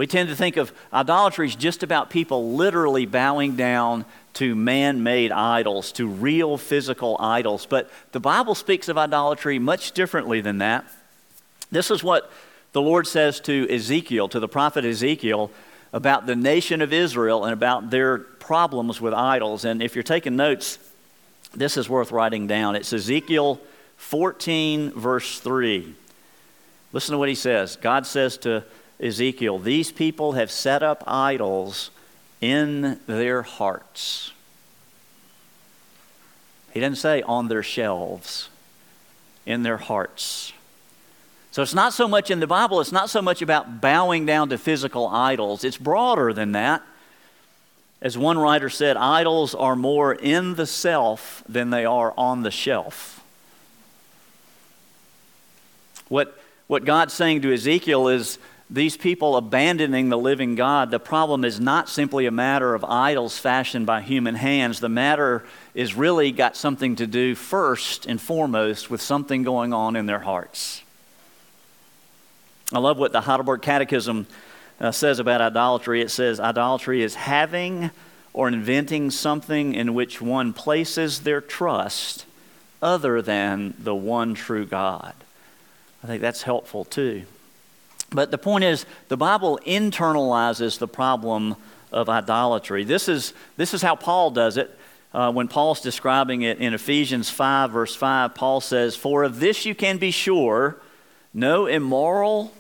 We 0.00 0.07
tend 0.07 0.30
to 0.30 0.35
think 0.35 0.57
of 0.57 0.73
idolatry 0.95 1.47
as 1.47 1.54
just 1.54 1.83
about 1.83 2.09
people 2.09 2.54
literally 2.54 3.04
bowing 3.04 3.54
down 3.54 4.07
to 4.33 4.54
man 4.54 5.02
made 5.02 5.30
idols, 5.30 5.92
to 5.92 6.07
real 6.07 6.57
physical 6.57 7.19
idols. 7.21 7.66
But 7.66 7.90
the 8.12 8.19
Bible 8.19 8.54
speaks 8.54 8.88
of 8.88 8.97
idolatry 8.97 9.59
much 9.59 9.92
differently 9.92 10.40
than 10.40 10.57
that. 10.57 10.87
This 11.71 11.90
is 11.90 12.02
what 12.02 12.33
the 12.73 12.80
Lord 12.80 13.07
says 13.07 13.40
to 13.40 13.69
Ezekiel, 13.71 14.30
to 14.30 14.40
the 14.40 14.49
prophet 14.49 14.87
Ezekiel, 14.87 15.50
about 15.92 16.25
the 16.25 16.35
nation 16.35 16.80
of 16.80 16.95
Israel 16.95 17.45
and 17.45 17.52
about 17.52 17.90
their 17.90 18.21
problems 18.21 19.02
with 19.02 19.12
idols. 19.12 19.66
And 19.66 19.83
if 19.83 19.95
you're 19.95 20.02
taking 20.02 20.35
notes, 20.35 20.78
this 21.52 21.76
is 21.76 21.90
worth 21.90 22.11
writing 22.11 22.47
down. 22.47 22.75
It's 22.75 22.95
Ezekiel 22.95 23.61
14, 23.99 24.92
verse 24.92 25.40
3. 25.40 25.94
Listen 26.94 27.12
to 27.12 27.18
what 27.18 27.29
he 27.29 27.35
says. 27.35 27.77
God 27.77 28.07
says 28.07 28.38
to 28.38 28.64
Ezekiel, 29.00 29.58
These 29.58 29.92
people 29.92 30.32
have 30.32 30.50
set 30.50 30.82
up 30.82 31.02
idols 31.06 31.90
in 32.40 33.00
their 33.06 33.42
hearts. 33.42 34.32
He 36.72 36.80
doesn't 36.80 36.96
say 36.96 37.22
on 37.22 37.48
their 37.48 37.62
shelves, 37.62 38.48
in 39.46 39.62
their 39.62 39.78
hearts. 39.78 40.52
So 41.50 41.62
it's 41.62 41.74
not 41.74 41.92
so 41.92 42.06
much 42.06 42.30
in 42.30 42.40
the 42.40 42.46
Bible, 42.46 42.80
it's 42.80 42.92
not 42.92 43.10
so 43.10 43.20
much 43.20 43.42
about 43.42 43.80
bowing 43.80 44.24
down 44.24 44.50
to 44.50 44.58
physical 44.58 45.08
idols. 45.08 45.64
It's 45.64 45.76
broader 45.76 46.32
than 46.32 46.52
that. 46.52 46.82
As 48.02 48.16
one 48.16 48.38
writer 48.38 48.70
said, 48.70 48.96
idols 48.96 49.54
are 49.54 49.76
more 49.76 50.14
in 50.14 50.54
the 50.54 50.66
self 50.66 51.42
than 51.48 51.70
they 51.70 51.84
are 51.84 52.14
on 52.16 52.42
the 52.42 52.50
shelf. 52.50 53.22
What, 56.08 56.40
what 56.66 56.84
God's 56.84 57.12
saying 57.12 57.42
to 57.42 57.52
Ezekiel 57.52 58.08
is 58.08 58.38
these 58.70 58.96
people 58.96 59.37
abandoning 59.37 60.11
the 60.11 60.16
living 60.16 60.54
God, 60.54 60.92
the 60.92 61.00
problem 61.00 61.44
is 61.44 61.59
not 61.59 61.88
simply 61.88 62.26
a 62.26 62.30
matter 62.30 62.72
of 62.72 62.85
idols 62.85 63.37
fashioned 63.37 63.85
by 63.85 64.00
human 64.00 64.37
hands. 64.37 64.78
The 64.78 64.88
matter 64.88 65.44
is 65.74 65.96
really 65.96 66.30
got 66.30 66.56
something 66.56 66.94
to 66.96 67.06
do 67.06 67.35
first 67.35 68.06
and 68.06 68.20
foremost 68.20 68.88
with 68.88 69.02
something 69.02 69.42
going 69.42 69.72
on 69.72 69.96
in 69.96 70.06
their 70.06 70.20
hearts. 70.20 70.83
I 72.72 72.78
love 72.78 72.96
what 72.96 73.11
the 73.11 73.22
Heidelberg 73.22 73.62
Catechism 73.62 74.28
uh, 74.80 74.92
says 74.92 75.18
about 75.18 75.40
idolatry. 75.40 76.00
It 76.00 76.12
says, 76.12 76.38
Idolatry 76.38 77.02
is 77.02 77.16
having 77.16 77.90
or 78.33 78.46
inventing 78.46 79.11
something 79.11 79.74
in 79.74 79.94
which 79.94 80.22
one 80.22 80.52
places 80.52 81.20
their 81.20 81.40
trust 81.40 82.24
other 82.80 83.20
than 83.20 83.74
the 83.80 83.96
one 83.96 84.35
true 84.35 84.64
God. 84.64 85.14
I 86.04 86.06
think 86.06 86.22
that's 86.22 86.42
helpful 86.42 86.85
too. 86.85 87.24
But 88.11 88.31
the 88.31 88.38
point 88.38 88.64
is, 88.64 88.87
the 89.09 89.16
Bible 89.16 89.61
internalizes 89.64 90.79
the 90.79 90.88
problem 90.88 91.57
of 91.92 92.09
idolatry. 92.09 92.85
This 92.85 93.09
is, 93.09 93.33
this 93.57 93.75
is 93.75 93.83
how 93.83 93.96
Paul 93.96 94.31
does 94.31 94.57
it. 94.57 94.77
Uh, 95.12 95.33
when 95.33 95.49
Paul's 95.49 95.81
describing 95.81 96.42
it 96.42 96.59
in 96.59 96.73
Ephesians 96.73 97.31
5, 97.31 97.73
verse 97.73 97.94
5, 97.96 98.35
Paul 98.35 98.61
says, 98.61 98.94
For 98.94 99.25
of 99.25 99.40
this 99.40 99.66
you 99.66 99.75
can 99.75 99.99
be 99.99 100.12
sure, 100.12 100.77
no 101.35 101.66
immoral, 101.66 102.53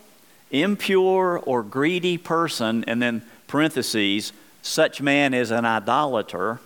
impure, 0.50 1.38
or 1.38 1.62
greedy 1.62 2.18
person, 2.18 2.84
and 2.88 3.00
then 3.00 3.22
parentheses, 3.46 4.32
such 4.62 5.00
man 5.00 5.32
is 5.32 5.50
an 5.50 5.64
idolater, 5.64 6.60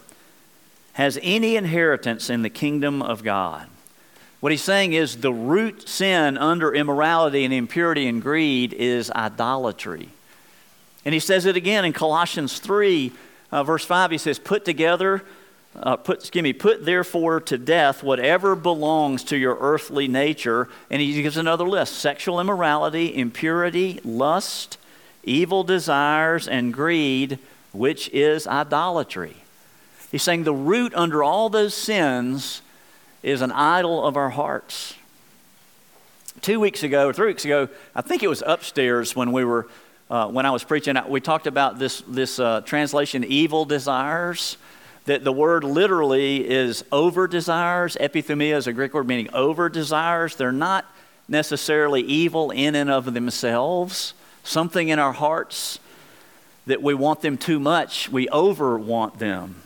has 0.95 1.19
any 1.23 1.57
inheritance 1.57 2.31
in 2.31 2.43
the 2.43 2.51
kingdom 2.51 3.03
of 3.03 3.23
God. 3.23 3.69
What 4.45 4.53
he's 4.53 4.63
saying 4.63 4.93
is 4.93 5.17
the 5.17 5.33
root 5.33 5.89
sin 5.89 6.37
under 6.37 6.75
immorality 6.75 7.47
and 7.47 7.55
impurity 7.55 8.07
and 8.07 8.21
greed 8.21 8.75
is 8.75 9.11
idolatry. 9.11 10.11
And 11.07 11.15
he 11.15 11.19
says 11.19 11.47
it 11.47 11.57
again 11.57 11.87
in 11.87 11.95
Colossians 11.95 12.59
3, 12.59 13.11
uh, 13.51 13.65
verse 13.65 13.87
5. 13.87 14.11
He 14.11 14.19
says, 14.19 14.39
Put 14.39 14.67
together, 14.67 15.23
uh, 15.75 15.97
put, 15.97 16.19
excuse 16.19 16.43
me, 16.43 16.53
put 16.53 16.85
therefore 16.85 17.41
to 17.41 17.57
death 17.57 18.03
whatever 18.03 18.55
belongs 18.55 19.25
to 19.25 19.39
your 19.39 19.57
earthly 19.61 20.09
nature. 20.09 20.69
And 20.91 21.01
he 21.01 21.23
gives 21.23 21.39
another 21.39 21.67
list 21.67 21.95
sexual 21.95 22.39
immorality, 22.39 23.17
impurity, 23.17 23.99
lust, 24.05 24.77
evil 25.23 25.65
desires, 25.65 26.47
and 26.47 26.75
greed, 26.75 27.39
which 27.73 28.11
is 28.11 28.47
idolatry. 28.47 29.37
He's 30.13 30.23
saying 30.23 30.45
the 30.45 30.53
root 30.53 30.93
under 30.95 31.23
all 31.25 31.49
those 31.49 31.73
sins 31.73 32.61
is 33.25 33.41
an 33.41 33.51
idol 33.51 34.07
of 34.07 34.17
our 34.17 34.29
hearts. 34.29 34.95
Two 36.43 36.61
weeks 36.61 36.83
ago, 36.83 37.09
or 37.09 37.13
three 37.15 37.29
weeks 37.29 37.47
ago, 37.47 37.69
I 37.97 38.03
think 38.03 38.23
it 38.23 38.29
was 38.29 38.43
upstairs 38.47 39.17
when 39.17 39.33
we 39.33 39.45
were, 39.47 39.67
uh, 40.11 40.29
when 40.29 40.45
I 40.45 40.51
was 40.51 40.63
preaching, 40.63 40.97
we 41.09 41.23
talked 41.23 41.47
about 41.47 41.79
this, 41.79 42.03
this 42.07 42.39
uh, 42.39 42.61
translation, 42.61 43.25
evil 43.25 43.65
desires. 43.65 44.59
That 45.07 45.23
the 45.23 45.33
word 45.33 45.65
literally 45.65 46.49
is 46.49 46.83
over 46.91 47.27
desires. 47.27 47.95
Epithumia 48.01 48.57
is 48.57 48.67
a 48.67 48.73
Greek 48.73 48.95
word 48.95 49.07
meaning 49.07 49.29
over 49.35 49.69
desires. 49.69 50.37
They're 50.37 50.51
not 50.51 50.87
necessarily 51.29 52.01
evil 52.01 52.51
in 52.51 52.75
and 52.75 52.91
of 52.91 53.13
themselves. 53.13 54.15
Something 54.45 54.89
in 54.89 54.99
our 54.99 55.13
hearts 55.13 55.79
that 56.67 56.83
we 56.83 56.95
want 56.95 57.21
them 57.21 57.37
too 57.37 57.61
much, 57.61 58.09
we 58.09 58.31
over 58.31 58.79
want 58.79 59.19
them, 59.19 59.57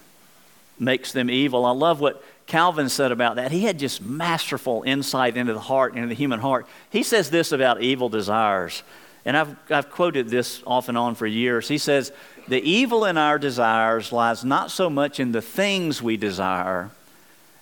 makes 0.76 1.12
them 1.12 1.30
evil. 1.30 1.64
I 1.64 1.70
love 1.70 2.00
what 2.00 2.20
Calvin 2.48 2.88
said 2.88 3.12
about 3.12 3.36
that. 3.36 3.52
He 3.52 3.64
had 3.64 3.78
just 3.78 4.02
masterful 4.02 4.82
insight 4.86 5.36
into 5.36 5.52
the 5.52 5.60
heart, 5.60 5.94
into 5.94 6.08
the 6.08 6.14
human 6.14 6.40
heart. 6.40 6.66
He 6.90 7.02
says 7.02 7.28
this 7.28 7.52
about 7.52 7.82
evil 7.82 8.08
desires, 8.08 8.82
and 9.26 9.36
I've, 9.36 9.54
I've 9.70 9.90
quoted 9.90 10.30
this 10.30 10.62
off 10.66 10.88
and 10.88 10.96
on 10.96 11.14
for 11.14 11.26
years. 11.26 11.68
He 11.68 11.76
says, 11.76 12.10
The 12.48 12.62
evil 12.62 13.04
in 13.04 13.18
our 13.18 13.38
desires 13.38 14.12
lies 14.12 14.46
not 14.46 14.70
so 14.70 14.88
much 14.88 15.20
in 15.20 15.32
the 15.32 15.42
things 15.42 16.02
we 16.02 16.16
desire 16.16 16.90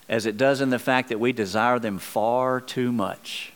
as 0.07 0.25
it 0.25 0.37
does 0.37 0.61
in 0.61 0.69
the 0.69 0.79
fact 0.79 1.09
that 1.09 1.19
we 1.19 1.33
desire 1.33 1.79
them 1.79 1.99
far 1.99 2.61
too 2.61 2.93
much. 2.93 3.51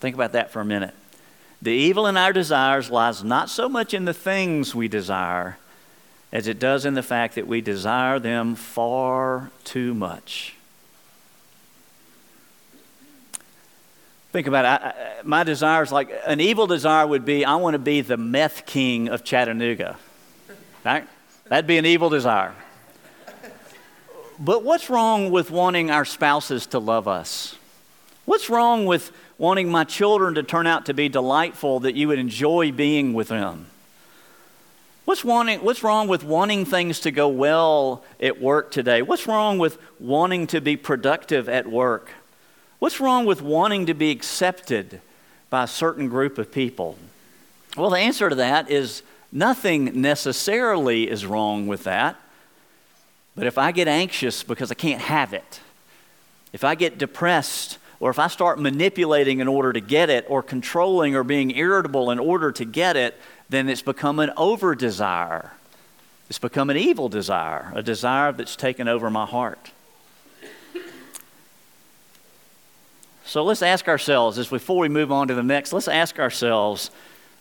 Think 0.00 0.14
about 0.14 0.32
that 0.32 0.50
for 0.50 0.60
a 0.60 0.66
minute. 0.66 0.94
The 1.62 1.72
evil 1.72 2.06
in 2.06 2.18
our 2.18 2.34
desires 2.34 2.90
lies 2.90 3.24
not 3.24 3.48
so 3.48 3.70
much 3.70 3.94
in 3.94 4.04
the 4.04 4.12
things 4.12 4.74
we 4.74 4.86
desire 4.86 5.56
as 6.32 6.48
it 6.48 6.58
does 6.58 6.86
in 6.86 6.94
the 6.94 7.02
fact 7.02 7.34
that 7.34 7.46
we 7.46 7.60
desire 7.60 8.18
them 8.18 8.54
far 8.54 9.50
too 9.64 9.92
much. 9.92 10.56
Think 14.32 14.46
about 14.46 14.64
it. 14.64 14.68
I, 14.68 14.88
I, 14.88 15.22
my 15.24 15.44
desires, 15.44 15.92
like 15.92 16.10
an 16.26 16.40
evil 16.40 16.66
desire, 16.66 17.06
would 17.06 17.26
be 17.26 17.44
I 17.44 17.56
want 17.56 17.74
to 17.74 17.78
be 17.78 18.00
the 18.00 18.16
meth 18.16 18.64
king 18.64 19.08
of 19.08 19.24
Chattanooga. 19.24 19.98
Right? 20.84 21.06
That'd 21.48 21.66
be 21.66 21.76
an 21.76 21.84
evil 21.84 22.08
desire. 22.08 22.54
But 24.38 24.64
what's 24.64 24.88
wrong 24.88 25.30
with 25.30 25.50
wanting 25.50 25.90
our 25.90 26.06
spouses 26.06 26.66
to 26.68 26.78
love 26.78 27.06
us? 27.06 27.56
What's 28.24 28.48
wrong 28.48 28.86
with 28.86 29.12
wanting 29.36 29.68
my 29.68 29.84
children 29.84 30.34
to 30.36 30.42
turn 30.42 30.66
out 30.66 30.86
to 30.86 30.94
be 30.94 31.10
delightful, 31.10 31.80
that 31.80 31.94
you 31.94 32.08
would 32.08 32.18
enjoy 32.18 32.72
being 32.72 33.12
with 33.12 33.28
them? 33.28 33.66
What's, 35.04 35.24
wanting, 35.24 35.64
what's 35.64 35.82
wrong 35.82 36.06
with 36.06 36.22
wanting 36.22 36.64
things 36.64 37.00
to 37.00 37.10
go 37.10 37.28
well 37.28 38.04
at 38.20 38.40
work 38.40 38.70
today? 38.70 39.02
What's 39.02 39.26
wrong 39.26 39.58
with 39.58 39.78
wanting 39.98 40.46
to 40.48 40.60
be 40.60 40.76
productive 40.76 41.48
at 41.48 41.68
work? 41.68 42.10
What's 42.78 43.00
wrong 43.00 43.26
with 43.26 43.42
wanting 43.42 43.86
to 43.86 43.94
be 43.94 44.12
accepted 44.12 45.00
by 45.50 45.64
a 45.64 45.68
certain 45.68 46.08
group 46.08 46.38
of 46.38 46.52
people? 46.52 46.96
Well, 47.76 47.90
the 47.90 47.98
answer 47.98 48.28
to 48.28 48.36
that 48.36 48.70
is 48.70 49.02
nothing 49.32 50.00
necessarily 50.00 51.10
is 51.10 51.26
wrong 51.26 51.66
with 51.66 51.82
that. 51.84 52.20
But 53.34 53.46
if 53.46 53.58
I 53.58 53.72
get 53.72 53.88
anxious 53.88 54.44
because 54.44 54.70
I 54.70 54.74
can't 54.74 55.00
have 55.00 55.32
it, 55.32 55.60
if 56.52 56.62
I 56.62 56.76
get 56.76 56.98
depressed, 56.98 57.78
or 57.98 58.10
if 58.10 58.18
I 58.18 58.28
start 58.28 58.60
manipulating 58.60 59.40
in 59.40 59.48
order 59.48 59.72
to 59.72 59.80
get 59.80 60.10
it, 60.10 60.26
or 60.28 60.42
controlling 60.42 61.16
or 61.16 61.24
being 61.24 61.50
irritable 61.56 62.10
in 62.10 62.18
order 62.18 62.52
to 62.52 62.64
get 62.64 62.96
it, 62.96 63.18
then 63.52 63.68
it's 63.68 63.82
become 63.82 64.18
an 64.18 64.32
over 64.36 64.74
desire. 64.74 65.52
It's 66.28 66.38
become 66.38 66.70
an 66.70 66.76
evil 66.76 67.08
desire, 67.08 67.70
a 67.74 67.82
desire 67.82 68.32
that's 68.32 68.56
taken 68.56 68.88
over 68.88 69.10
my 69.10 69.26
heart. 69.26 69.70
So 73.24 73.44
let's 73.44 73.62
ask 73.62 73.88
ourselves, 73.88 74.38
as 74.38 74.48
before 74.48 74.78
we 74.78 74.88
move 74.88 75.12
on 75.12 75.28
to 75.28 75.34
the 75.34 75.42
next, 75.42 75.72
let's 75.72 75.88
ask 75.88 76.18
ourselves 76.18 76.90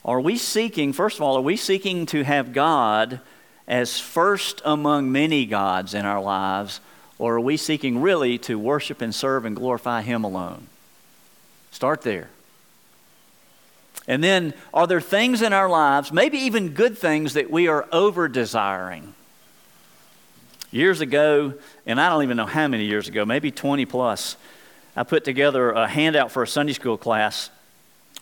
are 0.04 0.20
we 0.20 0.38
seeking, 0.38 0.94
first 0.94 1.18
of 1.18 1.22
all, 1.22 1.38
are 1.38 1.42
we 1.42 1.56
seeking 1.56 2.06
to 2.08 2.24
have 2.24 2.54
God 2.54 3.20
as 3.68 4.00
first 4.00 4.62
among 4.66 5.12
many 5.12 5.46
gods 5.46 5.94
in 5.94 6.06
our 6.06 6.22
lives, 6.22 6.80
or 7.20 7.36
are 7.36 7.42
we 7.42 7.56
seeking 7.56 8.02
really 8.02 8.38
to 8.40 8.58
worship 8.58 9.02
and 9.02 9.14
serve 9.14 9.46
and 9.46 9.56
glorify 9.56 10.02
Him 10.02 10.24
alone? 10.24 10.68
Start 11.72 12.02
there. 12.02 12.30
And 14.08 14.24
then, 14.24 14.54
are 14.74 14.88
there 14.88 15.02
things 15.02 15.42
in 15.42 15.54
our 15.54 15.70
lives, 15.70 16.12
maybe 16.12 16.40
even 16.40 16.70
good 16.70 16.98
things, 16.98 17.34
that 17.34 17.52
we 17.52 17.68
are 17.68 17.88
over 17.92 18.28
desiring? 18.28 19.14
Years 20.72 21.02
ago, 21.02 21.54
and 21.86 22.00
I 22.00 22.10
don't 22.10 22.24
even 22.24 22.38
know 22.38 22.46
how 22.46 22.68
many 22.68 22.86
years 22.86 23.08
ago, 23.08 23.26
maybe 23.26 23.52
20 23.52 23.86
plus, 23.86 24.38
I 24.96 25.04
put 25.04 25.24
together 25.24 25.72
a 25.72 25.88
handout 25.88 26.32
for 26.32 26.44
a 26.44 26.48
Sunday 26.48 26.74
school 26.74 26.98
class 26.98 27.50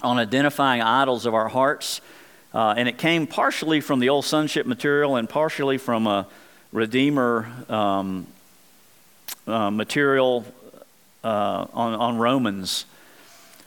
on 0.02 0.18
identifying 0.18 0.82
idols 0.82 1.26
of 1.26 1.34
our 1.34 1.48
hearts. 1.48 2.02
Uh, 2.54 2.74
and 2.78 2.88
it 2.90 2.98
came 2.98 3.28
partially 3.28 3.82
from 3.82 4.00
the 4.00 4.10
old 4.10 4.26
sonship 4.26 4.66
material 4.66 5.16
and 5.16 5.30
partially 5.30 5.78
from 5.78 6.08
a 6.08 6.28
Redeemer 6.72 7.52
um, 7.68 8.28
uh, 9.48 9.72
material 9.72 10.46
uh, 11.24 11.66
on, 11.74 11.94
on 11.94 12.18
Romans. 12.18 12.86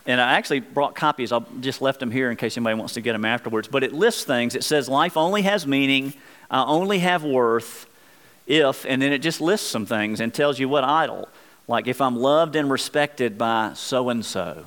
And 0.06 0.20
I 0.20 0.32
actually 0.32 0.60
brought 0.60 0.94
copies. 0.94 1.32
I 1.32 1.40
just 1.60 1.80
left 1.80 2.00
them 2.00 2.10
here 2.10 2.30
in 2.30 2.36
case 2.36 2.56
anybody 2.56 2.74
wants 2.76 2.94
to 2.94 3.00
get 3.00 3.12
them 3.12 3.24
afterwards. 3.24 3.68
But 3.68 3.84
it 3.84 3.92
lists 3.92 4.24
things. 4.24 4.54
It 4.54 4.64
says 4.64 4.88
life 4.88 5.16
only 5.16 5.42
has 5.42 5.66
meaning, 5.66 6.14
I 6.50 6.64
only 6.64 6.98
have 6.98 7.24
worth 7.24 7.86
if, 8.46 8.84
and 8.84 9.00
then 9.00 9.12
it 9.12 9.20
just 9.20 9.40
lists 9.40 9.68
some 9.68 9.86
things 9.86 10.20
and 10.20 10.34
tells 10.34 10.58
you 10.58 10.68
what 10.68 10.84
idol. 10.84 11.28
Like 11.68 11.86
if 11.86 12.00
I'm 12.00 12.16
loved 12.16 12.56
and 12.56 12.70
respected 12.70 13.38
by 13.38 13.72
so 13.74 14.08
and 14.08 14.24
so. 14.24 14.64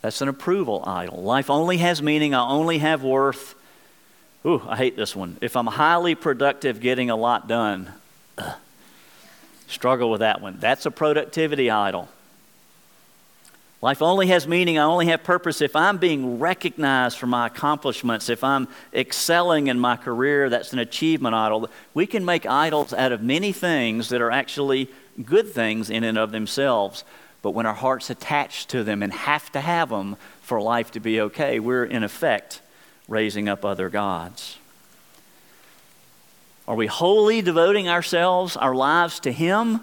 That's 0.00 0.20
an 0.20 0.28
approval 0.28 0.82
idol. 0.84 1.22
Life 1.22 1.48
only 1.48 1.76
has 1.78 2.02
meaning, 2.02 2.34
I 2.34 2.46
only 2.48 2.78
have 2.78 3.04
worth. 3.04 3.54
Ooh, 4.44 4.60
I 4.66 4.76
hate 4.76 4.96
this 4.96 5.14
one. 5.14 5.38
If 5.40 5.56
I'm 5.56 5.68
highly 5.68 6.16
productive 6.16 6.80
getting 6.80 7.08
a 7.08 7.14
lot 7.14 7.46
done, 7.46 7.92
ugh, 8.36 8.56
struggle 9.68 10.10
with 10.10 10.18
that 10.18 10.40
one. 10.40 10.56
That's 10.58 10.84
a 10.84 10.90
productivity 10.90 11.70
idol. 11.70 12.08
Life 13.82 14.00
only 14.00 14.28
has 14.28 14.46
meaning, 14.46 14.78
I 14.78 14.84
only 14.84 15.06
have 15.06 15.24
purpose 15.24 15.60
if 15.60 15.74
I'm 15.74 15.98
being 15.98 16.38
recognized 16.38 17.18
for 17.18 17.26
my 17.26 17.48
accomplishments, 17.48 18.28
if 18.28 18.44
I'm 18.44 18.68
excelling 18.94 19.66
in 19.66 19.80
my 19.80 19.96
career, 19.96 20.48
that's 20.48 20.72
an 20.72 20.78
achievement 20.78 21.34
idol. 21.34 21.68
We 21.92 22.06
can 22.06 22.24
make 22.24 22.46
idols 22.46 22.92
out 22.92 23.10
of 23.10 23.24
many 23.24 23.50
things 23.50 24.08
that 24.10 24.20
are 24.20 24.30
actually 24.30 24.88
good 25.24 25.50
things 25.50 25.90
in 25.90 26.04
and 26.04 26.16
of 26.16 26.30
themselves. 26.30 27.02
But 27.42 27.50
when 27.50 27.66
our 27.66 27.74
heart's 27.74 28.08
attached 28.08 28.68
to 28.68 28.84
them 28.84 29.02
and 29.02 29.12
have 29.12 29.50
to 29.50 29.60
have 29.60 29.88
them 29.88 30.16
for 30.42 30.60
life 30.60 30.92
to 30.92 31.00
be 31.00 31.20
okay, 31.20 31.58
we're 31.58 31.84
in 31.84 32.04
effect 32.04 32.60
raising 33.08 33.48
up 33.48 33.64
other 33.64 33.88
gods. 33.88 34.58
Are 36.68 36.76
we 36.76 36.86
wholly 36.86 37.42
devoting 37.42 37.88
ourselves, 37.88 38.56
our 38.56 38.76
lives 38.76 39.18
to 39.20 39.32
Him, 39.32 39.80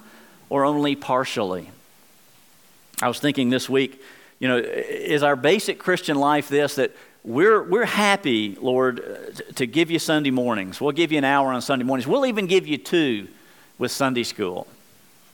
or 0.50 0.64
only 0.64 0.96
partially? 0.96 1.70
I 3.02 3.08
was 3.08 3.20
thinking 3.20 3.50
this 3.50 3.70
week, 3.70 4.02
you 4.40 4.48
know, 4.48 4.58
is 4.58 5.24
our 5.24 5.36
basic 5.36 5.80
Christian 5.80 6.18
life 6.18 6.50
this 6.50 6.76
that 6.76 6.96
we're, 7.24 7.62
we're 7.64 7.86
happy, 7.86 8.56
Lord, 8.56 9.00
uh, 9.00 9.54
to 9.56 9.66
give 9.66 9.92
you 9.92 10.00
Sunday 10.00 10.32
mornings. 10.32 10.80
We'll 10.80 10.92
give 10.92 11.12
you 11.12 11.18
an 11.18 11.24
hour 11.26 11.52
on 11.52 11.62
Sunday 11.62 11.86
mornings. 11.86 12.08
We'll 12.08 12.26
even 12.26 12.48
give 12.48 12.68
you 12.68 12.78
two 12.78 13.28
with 13.78 13.92
Sunday 13.92 14.24
school. 14.24 14.68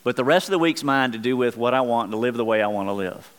But 0.04 0.16
the 0.16 0.24
rest 0.24 0.48
of 0.48 0.52
the 0.52 0.60
week's 0.60 0.84
mine 0.84 1.12
to 1.14 1.18
do 1.18 1.38
with 1.38 1.58
what 1.58 1.74
I 1.74 1.82
want 1.82 2.12
to 2.12 2.18
live 2.18 2.36
the 2.36 2.46
way 2.46 2.62
I 2.62 2.68
want 2.68 2.90
to 2.90 2.94
live. 2.94 3.30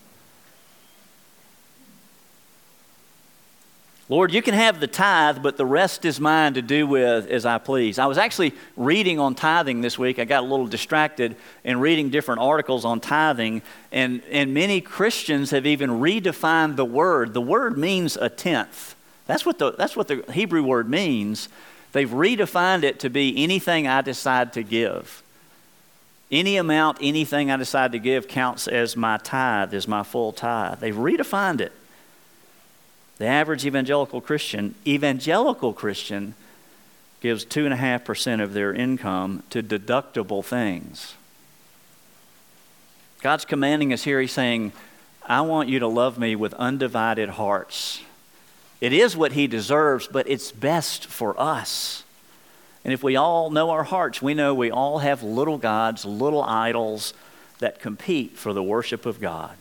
Lord, 4.09 4.33
you 4.33 4.41
can 4.41 4.55
have 4.55 4.79
the 4.79 4.87
tithe, 4.87 5.43
but 5.43 5.57
the 5.57 5.67
rest 5.67 6.05
is 6.05 6.21
mine 6.21 6.55
to 6.55 6.63
do 6.63 6.87
with 6.87 7.29
as 7.29 7.45
I 7.45 7.59
please. 7.59 7.99
I 7.99 8.07
was 8.07 8.19
actually 8.19 8.55
reading 8.77 9.19
on 9.19 9.35
tithing 9.35 9.81
this 9.81 9.99
week. 9.99 10.21
I 10.21 10.25
got 10.25 10.45
a 10.45 10.47
little 10.47 10.69
distracted 10.69 11.35
in 11.65 11.81
reading 11.81 12.11
different 12.11 12.41
articles 12.41 12.85
on 12.85 13.01
tithing, 13.01 13.63
and, 13.91 14.23
and 14.31 14.55
many 14.55 14.81
Christians 14.81 15.51
have 15.51 15.67
even 15.67 15.91
redefined 15.91 16.77
the 16.77 16.85
word. 16.85 17.35
The 17.35 17.41
word 17.41 17.77
means 17.77 18.17
a 18.17 18.29
tenth. 18.29 18.95
That's 19.27 19.45
what 19.45 19.59
the, 19.59 19.73
that's 19.73 19.97
what 19.97 20.07
the 20.07 20.25
Hebrew 20.33 20.63
word 20.63 20.89
means. 20.89 21.49
They've 21.91 22.09
redefined 22.09 22.85
it 22.85 23.01
to 23.01 23.11
be 23.11 23.43
anything 23.43 23.89
I 23.89 24.03
decide 24.03 24.53
to 24.53 24.63
give. 24.63 25.25
Any 26.31 26.59
amount, 26.59 26.99
anything 27.01 27.51
I 27.51 27.57
decide 27.57 27.91
to 27.91 27.99
give 27.99 28.29
counts 28.29 28.69
as 28.69 28.97
my 28.97 29.17
tithe, 29.17 29.75
as 29.75 29.89
my 29.89 30.05
full 30.05 30.31
tithe. 30.31 30.79
They've 30.79 30.95
redefined 30.95 31.61
it. 31.61 31.73
The 33.19 33.27
average 33.27 33.65
evangelical 33.65 34.21
Christian, 34.21 34.75
evangelical 34.87 35.73
Christian, 35.73 36.35
gives 37.21 37.47
2.5% 37.47 38.43
of 38.43 38.53
their 38.53 38.75
income 38.75 39.43
to 39.51 39.63
deductible 39.63 40.45
things. 40.45 41.15
God's 43.23 43.45
commanding 43.45 43.93
us 43.93 44.05
here, 44.05 44.21
He's 44.21 44.33
saying, 44.33 44.73
I 45.27 45.41
want 45.41 45.69
you 45.69 45.79
to 45.81 45.89
love 45.89 46.19
me 46.19 46.37
with 46.37 46.55
undivided 46.55 47.31
hearts. 47.31 48.03
It 48.81 48.93
is 48.93 49.17
what 49.17 49.33
He 49.33 49.47
deserves, 49.47 50.07
but 50.07 50.29
it's 50.29 50.53
best 50.53 51.07
for 51.07 51.39
us. 51.41 52.05
And 52.85 52.93
if 52.93 53.03
we 53.03 53.17
all 53.17 53.51
know 53.51 53.71
our 53.71 53.83
hearts, 53.83 54.23
we 54.23 54.35
know 54.35 54.55
we 54.55 54.71
all 54.71 54.99
have 54.99 55.23
little 55.23 55.59
gods, 55.59 56.05
little 56.05 56.45
idols 56.45 57.15
that 57.59 57.81
compete 57.81 58.37
for 58.37 58.53
the 58.53 58.63
worship 58.63 59.07
of 59.07 59.21
God. 59.21 59.57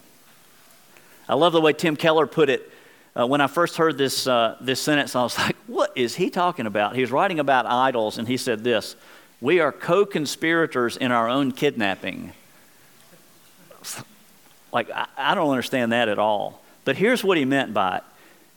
I 1.27 1.33
love 1.33 1.53
the 1.53 1.61
way 1.61 1.73
Tim 1.73 1.95
Keller 1.95 2.27
put 2.27 2.49
it 2.49 2.71
uh, 3.17 3.25
when 3.25 3.39
I 3.39 3.47
first 3.47 3.77
heard 3.77 3.97
this, 3.97 4.27
uh, 4.27 4.57
this 4.59 4.81
sentence, 4.81 5.15
I 5.15 5.23
was 5.23 5.37
like, 5.39 5.55
what 5.67 5.91
is 5.95 6.15
he 6.15 6.29
talking 6.29 6.65
about? 6.65 6.95
He 6.95 7.01
was 7.01 7.11
writing 7.11 7.39
about 7.39 7.65
idols, 7.65 8.17
and 8.17 8.27
he 8.27 8.37
said 8.37 8.63
this 8.63 8.95
We 9.41 9.59
are 9.59 9.71
co 9.71 10.05
conspirators 10.05 10.97
in 10.97 11.11
our 11.11 11.29
own 11.29 11.51
kidnapping. 11.51 12.33
Like, 14.73 14.91
I, 14.91 15.07
I 15.17 15.35
don't 15.35 15.51
understand 15.51 15.93
that 15.93 16.09
at 16.09 16.19
all. 16.19 16.61
But 16.83 16.97
here's 16.97 17.23
what 17.23 17.37
he 17.37 17.45
meant 17.45 17.73
by 17.73 17.97
it 17.97 18.03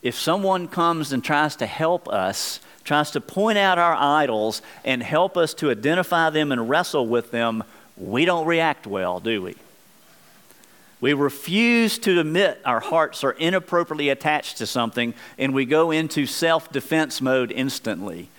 if 0.01 0.15
someone 0.15 0.67
comes 0.67 1.13
and 1.13 1.23
tries 1.23 1.55
to 1.57 1.65
help 1.65 2.09
us, 2.09 2.59
tries 2.83 3.11
to 3.11 3.21
point 3.21 3.57
out 3.57 3.77
our 3.77 3.95
idols 3.95 4.61
and 4.83 5.01
help 5.01 5.37
us 5.37 5.53
to 5.55 5.71
identify 5.71 6.29
them 6.29 6.51
and 6.51 6.69
wrestle 6.69 7.07
with 7.07 7.31
them, 7.31 7.63
we 7.97 8.25
don't 8.25 8.45
react 8.45 8.87
well, 8.87 9.19
do 9.19 9.41
we? 9.41 9.55
We 11.01 11.13
refuse 11.13 11.97
to 11.99 12.19
admit 12.19 12.59
our 12.65 12.81
hearts 12.81 13.23
are 13.23 13.31
inappropriately 13.31 14.09
attached 14.09 14.57
to 14.57 14.67
something, 14.67 15.13
and 15.37 15.53
we 15.53 15.65
go 15.65 15.91
into 15.91 16.25
self 16.25 16.71
defense 16.71 17.21
mode 17.21 17.51
instantly. 17.51 18.29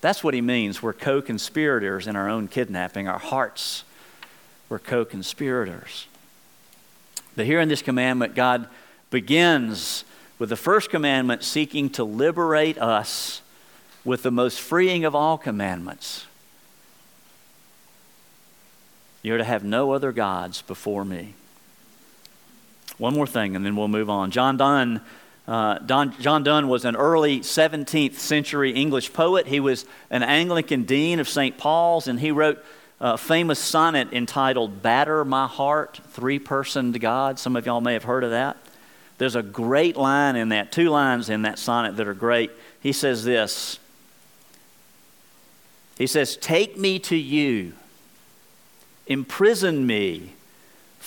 That's 0.00 0.24
what 0.24 0.34
he 0.34 0.40
means. 0.40 0.82
We're 0.82 0.94
co 0.94 1.20
conspirators 1.20 2.06
in 2.06 2.16
our 2.16 2.28
own 2.28 2.48
kidnapping. 2.48 3.08
Our 3.08 3.18
hearts 3.18 3.84
were 4.68 4.78
co 4.78 5.04
conspirators. 5.04 6.06
But 7.36 7.46
here 7.46 7.60
in 7.60 7.68
this 7.68 7.82
commandment, 7.82 8.34
God 8.34 8.68
begins 9.10 10.04
with 10.38 10.48
the 10.48 10.56
first 10.56 10.90
commandment 10.90 11.44
seeking 11.44 11.90
to 11.90 12.04
liberate 12.04 12.78
us 12.78 13.42
with 14.04 14.22
the 14.22 14.30
most 14.30 14.60
freeing 14.60 15.04
of 15.04 15.14
all 15.14 15.36
commandments. 15.36 16.26
You're 19.22 19.38
to 19.38 19.44
have 19.44 19.64
no 19.64 19.92
other 19.92 20.12
gods 20.12 20.62
before 20.62 21.04
me. 21.04 21.34
One 22.98 23.14
more 23.14 23.26
thing, 23.26 23.54
and 23.54 23.64
then 23.64 23.76
we'll 23.76 23.88
move 23.88 24.10
on. 24.10 24.32
John 24.32 24.56
Donne, 24.56 25.00
uh, 25.46 25.78
Don, 25.78 26.14
John 26.20 26.42
Donne 26.42 26.68
was 26.68 26.84
an 26.84 26.96
early 26.96 27.40
17th 27.40 28.14
century 28.14 28.72
English 28.72 29.12
poet. 29.12 29.46
He 29.46 29.60
was 29.60 29.86
an 30.10 30.24
Anglican 30.24 30.82
dean 30.82 31.20
of 31.20 31.28
St. 31.28 31.56
Paul's, 31.56 32.08
and 32.08 32.18
he 32.18 32.32
wrote 32.32 32.62
a 33.00 33.16
famous 33.16 33.60
sonnet 33.60 34.12
entitled 34.12 34.82
Batter 34.82 35.24
My 35.24 35.46
Heart, 35.46 36.00
Three 36.10 36.40
Personed 36.40 37.00
God. 37.00 37.38
Some 37.38 37.54
of 37.54 37.64
y'all 37.64 37.80
may 37.80 37.92
have 37.92 38.02
heard 38.02 38.24
of 38.24 38.30
that. 38.30 38.56
There's 39.18 39.36
a 39.36 39.42
great 39.42 39.96
line 39.96 40.36
in 40.36 40.48
that, 40.50 40.72
two 40.72 40.90
lines 40.90 41.28
in 41.28 41.42
that 41.42 41.58
sonnet 41.58 41.96
that 41.96 42.08
are 42.08 42.14
great. 42.14 42.50
He 42.80 42.92
says 42.92 43.24
this 43.24 43.78
He 45.96 46.08
says, 46.08 46.36
Take 46.36 46.76
me 46.76 46.98
to 47.00 47.16
you, 47.16 47.74
imprison 49.06 49.86
me, 49.86 50.32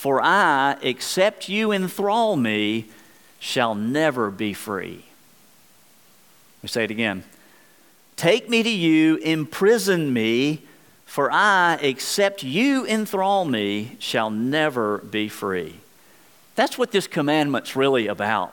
for 0.02 0.20
I, 0.20 0.78
except 0.82 1.48
you 1.48 1.70
enthrall 1.70 2.34
me, 2.34 2.86
shall 3.38 3.76
never 3.76 4.32
be 4.32 4.52
free. 4.52 5.04
We 6.60 6.68
say 6.68 6.82
it 6.82 6.90
again. 6.90 7.22
Take 8.16 8.50
me 8.50 8.64
to 8.64 8.68
you, 8.68 9.18
imprison 9.18 10.12
me, 10.12 10.62
for 11.06 11.30
I, 11.30 11.78
except 11.80 12.42
you 12.42 12.84
enthrall 12.84 13.44
me, 13.44 13.94
shall 14.00 14.28
never 14.28 14.98
be 14.98 15.28
free. 15.28 15.76
That's 16.56 16.76
what 16.76 16.90
this 16.90 17.06
commandment's 17.06 17.76
really 17.76 18.08
about. 18.08 18.52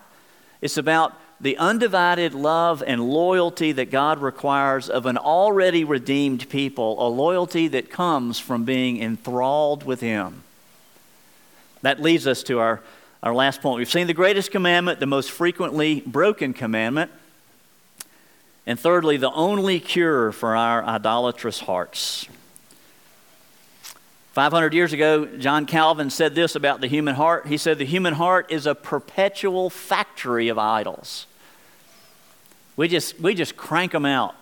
It's 0.62 0.78
about 0.78 1.20
the 1.42 1.58
undivided 1.58 2.36
love 2.36 2.84
and 2.86 3.10
loyalty 3.10 3.72
that 3.72 3.90
God 3.90 4.20
requires 4.20 4.88
of 4.88 5.08
an 5.08 5.18
already 5.18 5.84
redeemed 5.84 6.48
people, 6.48 7.04
a 7.04 7.10
loyalty 7.10 7.68
that 7.70 7.90
comes 7.90 8.38
from 8.38 8.66
being 8.66 9.02
enthralled 9.02 9.84
with 9.84 10.02
Him. 10.02 10.44
That 11.82 12.02
leads 12.02 12.28
us 12.28 12.44
to 12.44 12.60
our, 12.60 12.82
our 13.24 13.34
last 13.34 13.62
point. 13.62 13.78
We've 13.78 13.90
seen 13.90 14.08
the 14.08 14.14
greatest 14.14 14.52
commandment, 14.52 15.00
the 15.00 15.06
most 15.06 15.32
frequently 15.32 16.02
broken 16.02 16.54
commandment, 16.54 17.12
and 18.66 18.80
thirdly, 18.80 19.18
the 19.18 19.32
only 19.32 19.80
cure 19.80 20.32
for 20.32 20.56
our 20.56 20.84
idolatrous 20.84 21.62
hearts. 21.62 22.28
500 24.34 24.74
years 24.74 24.94
ago, 24.94 25.26
John 25.26 25.66
Calvin 25.66 26.10
said 26.10 26.36
this 26.36 26.56
about 26.56 26.80
the 26.82 26.88
human 26.88 27.16
heart. 27.16 27.48
He 27.48 27.58
said, 27.58 27.80
The 27.80 27.86
human 27.86 28.14
heart 28.14 28.52
is 28.52 28.68
a 28.68 28.76
perpetual 28.76 29.70
factory 29.70 30.50
of 30.50 30.58
idols. 30.60 31.26
We 32.76 32.88
just, 32.88 33.20
we 33.20 33.34
just 33.34 33.58
crank 33.58 33.92
them 33.92 34.06
out. 34.06 34.36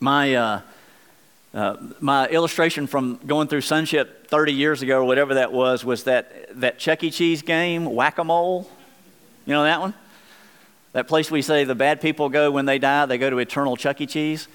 My, 0.00 0.34
uh, 0.34 0.60
uh, 1.54 1.76
my 2.00 2.26
illustration 2.28 2.86
from 2.86 3.20
going 3.26 3.48
through 3.48 3.60
Sonship 3.60 4.26
30 4.28 4.52
years 4.52 4.82
ago, 4.82 5.00
or 5.00 5.04
whatever 5.04 5.34
that 5.34 5.52
was, 5.52 5.84
was 5.84 6.04
that, 6.04 6.58
that 6.60 6.78
Chuck 6.78 7.04
E. 7.04 7.10
Cheese 7.10 7.42
game, 7.42 7.84
Whack 7.84 8.18
a 8.18 8.24
Mole. 8.24 8.70
You 9.44 9.52
know 9.54 9.64
that 9.64 9.80
one? 9.80 9.94
That 10.92 11.08
place 11.08 11.30
we 11.30 11.42
say 11.42 11.64
the 11.64 11.74
bad 11.74 12.00
people 12.00 12.28
go 12.28 12.50
when 12.50 12.64
they 12.64 12.78
die, 12.78 13.06
they 13.06 13.18
go 13.18 13.30
to 13.30 13.38
eternal 13.38 13.76
Chuck 13.76 14.00
E. 14.00 14.06
Cheese. 14.06 14.48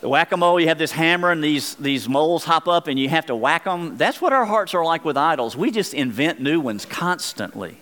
The 0.00 0.10
whack 0.10 0.32
a 0.32 0.36
mole, 0.36 0.60
you 0.60 0.68
have 0.68 0.76
this 0.76 0.92
hammer 0.92 1.30
and 1.30 1.42
these, 1.42 1.76
these 1.76 2.10
moles 2.10 2.44
hop 2.44 2.68
up 2.68 2.88
and 2.88 2.98
you 2.98 3.08
have 3.08 3.24
to 3.24 3.34
whack 3.34 3.64
them. 3.64 3.96
That's 3.96 4.20
what 4.20 4.34
our 4.34 4.44
hearts 4.44 4.74
are 4.74 4.84
like 4.84 5.02
with 5.02 5.16
idols. 5.16 5.56
We 5.56 5.70
just 5.70 5.94
invent 5.94 6.40
new 6.40 6.60
ones 6.60 6.84
constantly. 6.84 7.78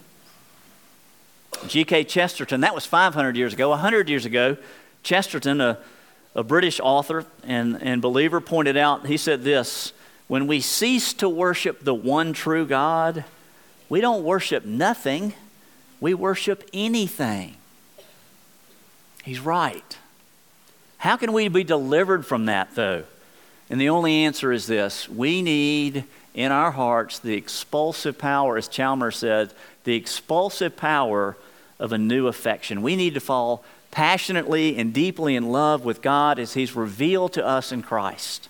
G.K. 1.66 2.04
Chesterton, 2.04 2.60
that 2.60 2.76
was 2.76 2.86
500 2.86 3.36
years 3.36 3.54
ago. 3.54 3.70
100 3.70 4.08
years 4.08 4.24
ago, 4.24 4.56
Chesterton, 5.02 5.60
a, 5.60 5.78
a 6.34 6.42
British 6.42 6.80
author 6.80 7.26
and, 7.44 7.80
and 7.82 8.00
believer, 8.00 8.40
pointed 8.40 8.76
out, 8.76 9.06
he 9.06 9.16
said 9.16 9.44
this 9.44 9.92
When 10.28 10.46
we 10.46 10.60
cease 10.60 11.12
to 11.14 11.28
worship 11.28 11.84
the 11.84 11.94
one 11.94 12.32
true 12.32 12.66
God, 12.66 13.24
we 13.88 14.00
don't 14.00 14.24
worship 14.24 14.64
nothing, 14.64 15.34
we 16.00 16.14
worship 16.14 16.68
anything. 16.72 17.56
He's 19.22 19.40
right. 19.40 19.98
How 20.98 21.16
can 21.16 21.32
we 21.32 21.48
be 21.48 21.64
delivered 21.64 22.24
from 22.24 22.46
that, 22.46 22.74
though? 22.74 23.04
And 23.68 23.80
the 23.80 23.88
only 23.88 24.24
answer 24.24 24.52
is 24.52 24.66
this 24.66 25.08
we 25.08 25.42
need 25.42 26.04
in 26.34 26.52
our 26.52 26.70
hearts 26.70 27.18
the 27.18 27.34
expulsive 27.34 28.18
power, 28.18 28.56
as 28.56 28.68
Chalmers 28.68 29.16
said, 29.16 29.52
the 29.84 29.94
expulsive 29.94 30.76
power 30.76 31.36
of 31.78 31.92
a 31.92 31.98
new 31.98 32.26
affection. 32.26 32.82
We 32.82 32.96
need 32.96 33.14
to 33.14 33.20
fall 33.20 33.64
passionately 33.92 34.76
and 34.76 34.92
deeply 34.92 35.36
in 35.36 35.52
love 35.52 35.84
with 35.84 36.02
God 36.02 36.40
as 36.40 36.54
He's 36.54 36.74
revealed 36.74 37.32
to 37.34 37.46
us 37.46 37.70
in 37.70 37.82
Christ. 37.82 38.48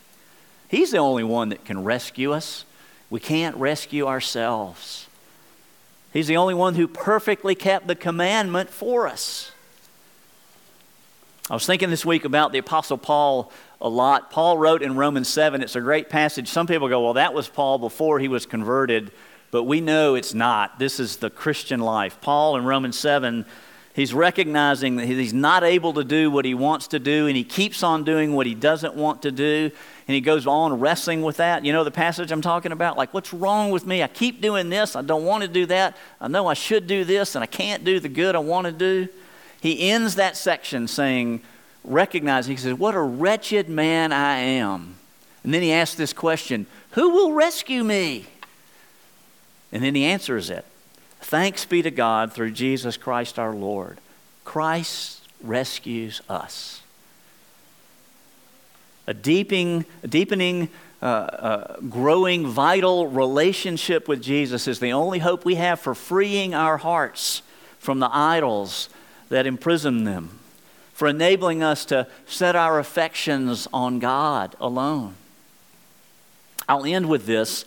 He's 0.68 0.92
the 0.92 0.98
only 0.98 1.24
one 1.24 1.50
that 1.50 1.66
can 1.66 1.84
rescue 1.84 2.32
us. 2.32 2.64
We 3.10 3.20
can't 3.20 3.54
rescue 3.56 4.06
ourselves. 4.06 5.06
He's 6.14 6.28
the 6.28 6.38
only 6.38 6.54
one 6.54 6.76
who 6.76 6.88
perfectly 6.88 7.54
kept 7.54 7.86
the 7.86 7.94
commandment 7.94 8.70
for 8.70 9.06
us. 9.06 9.52
I 11.50 11.54
was 11.54 11.66
thinking 11.66 11.90
this 11.90 12.06
week 12.06 12.24
about 12.24 12.52
the 12.52 12.58
Apostle 12.58 12.96
Paul 12.96 13.52
a 13.80 13.88
lot. 13.88 14.30
Paul 14.30 14.56
wrote 14.56 14.82
in 14.82 14.96
Romans 14.96 15.28
7, 15.28 15.60
it's 15.62 15.76
a 15.76 15.80
great 15.80 16.08
passage. 16.08 16.48
Some 16.48 16.66
people 16.66 16.88
go, 16.88 17.02
well, 17.02 17.14
that 17.14 17.34
was 17.34 17.48
Paul 17.48 17.78
before 17.78 18.18
he 18.18 18.28
was 18.28 18.46
converted, 18.46 19.10
but 19.50 19.64
we 19.64 19.80
know 19.80 20.14
it's 20.14 20.32
not. 20.32 20.78
This 20.78 21.00
is 21.00 21.16
the 21.16 21.30
Christian 21.30 21.80
life. 21.80 22.18
Paul 22.20 22.56
in 22.56 22.64
Romans 22.64 22.98
7, 22.98 23.44
he's 23.94 24.14
recognizing 24.14 24.96
that 24.96 25.06
he's 25.06 25.32
not 25.32 25.64
able 25.64 25.92
to 25.94 26.04
do 26.04 26.30
what 26.30 26.44
he 26.44 26.54
wants 26.54 26.88
to 26.88 26.98
do, 26.98 27.26
and 27.26 27.36
he 27.36 27.44
keeps 27.44 27.82
on 27.82 28.04
doing 28.04 28.34
what 28.34 28.46
he 28.46 28.54
doesn't 28.54 28.94
want 28.94 29.22
to 29.22 29.30
do, 29.30 29.70
and 30.08 30.14
he 30.14 30.20
goes 30.20 30.46
on 30.46 30.80
wrestling 30.80 31.22
with 31.22 31.38
that. 31.38 31.64
You 31.64 31.72
know 31.72 31.84
the 31.84 31.90
passage 31.90 32.30
I'm 32.32 32.42
talking 32.42 32.72
about? 32.72 32.96
Like, 32.96 33.14
what's 33.14 33.32
wrong 33.32 33.70
with 33.70 33.86
me? 33.86 34.02
I 34.02 34.08
keep 34.08 34.40
doing 34.40 34.68
this. 34.68 34.96
I 34.96 35.02
don't 35.02 35.24
want 35.24 35.42
to 35.42 35.48
do 35.48 35.66
that. 35.66 35.96
I 36.20 36.28
know 36.28 36.46
I 36.46 36.54
should 36.54 36.86
do 36.86 37.04
this, 37.04 37.34
and 37.34 37.42
I 37.42 37.46
can't 37.46 37.84
do 37.84 38.00
the 38.00 38.08
good 38.08 38.34
I 38.34 38.40
want 38.40 38.66
to 38.66 38.72
do 38.72 39.08
he 39.62 39.90
ends 39.90 40.16
that 40.16 40.36
section 40.36 40.88
saying, 40.88 41.40
recognizing, 41.84 42.56
he 42.56 42.60
says, 42.60 42.74
What 42.74 42.96
a 42.96 43.00
wretched 43.00 43.68
man 43.68 44.12
I 44.12 44.38
am. 44.38 44.96
And 45.44 45.54
then 45.54 45.62
he 45.62 45.72
asks 45.72 45.94
this 45.94 46.12
question 46.12 46.66
Who 46.90 47.10
will 47.10 47.32
rescue 47.32 47.84
me? 47.84 48.26
And 49.70 49.84
then 49.84 49.94
he 49.94 50.04
answers 50.04 50.50
it 50.50 50.66
Thanks 51.22 51.64
be 51.64 51.82
to 51.82 51.90
God 51.90 52.32
through 52.32 52.50
Jesus 52.50 52.96
Christ 52.96 53.38
our 53.38 53.54
Lord. 53.54 53.98
Christ 54.44 55.22
rescues 55.42 56.20
us. 56.28 56.82
A 59.06 59.14
deepening, 59.14 59.84
a 60.02 60.08
deepening 60.08 60.68
uh, 61.00 61.04
uh, 61.04 61.80
growing, 61.88 62.46
vital 62.46 63.08
relationship 63.08 64.06
with 64.08 64.22
Jesus 64.22 64.68
is 64.68 64.78
the 64.78 64.92
only 64.92 65.20
hope 65.20 65.44
we 65.44 65.56
have 65.56 65.80
for 65.80 65.94
freeing 65.94 66.54
our 66.54 66.76
hearts 66.76 67.42
from 67.78 67.98
the 67.98 68.10
idols 68.12 68.88
that 69.28 69.46
imprison 69.46 70.04
them, 70.04 70.38
for 70.92 71.08
enabling 71.08 71.62
us 71.62 71.84
to 71.86 72.06
set 72.26 72.54
our 72.54 72.78
affections 72.78 73.66
on 73.72 73.98
God 73.98 74.54
alone. 74.60 75.14
I'll 76.68 76.84
end 76.84 77.08
with 77.08 77.26
this. 77.26 77.64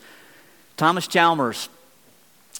Thomas 0.78 1.08
Chalmers, 1.08 1.68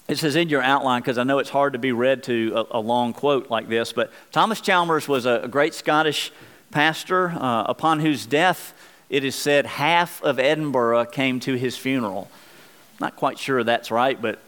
it 0.08 0.18
says 0.18 0.36
in 0.36 0.48
your 0.48 0.62
outline, 0.62 1.02
because 1.02 1.18
I 1.18 1.24
know 1.24 1.38
it's 1.38 1.50
hard 1.50 1.72
to 1.72 1.78
be 1.78 1.92
read 1.92 2.22
to 2.24 2.66
a, 2.70 2.78
a, 2.78 2.80
long 2.80 3.12
quote 3.12 3.50
like 3.50 3.68
this, 3.68 3.92
but 3.92 4.12
Thomas 4.30 4.60
Chalmers 4.60 5.08
was 5.08 5.26
a, 5.26 5.40
a 5.42 5.48
great 5.48 5.74
Scottish 5.74 6.30
pastor 6.70 7.30
uh, 7.30 7.64
upon 7.64 8.00
whose 8.00 8.24
death 8.26 8.72
it 9.08 9.24
is 9.24 9.34
said 9.34 9.66
half 9.66 10.22
of 10.22 10.38
Edinburgh 10.38 11.06
came 11.06 11.40
to 11.40 11.54
his 11.54 11.76
funeral. 11.76 12.30
Not 13.00 13.16
quite 13.16 13.38
sure 13.38 13.62
that's 13.64 13.90
right, 13.90 14.20
but 14.20 14.38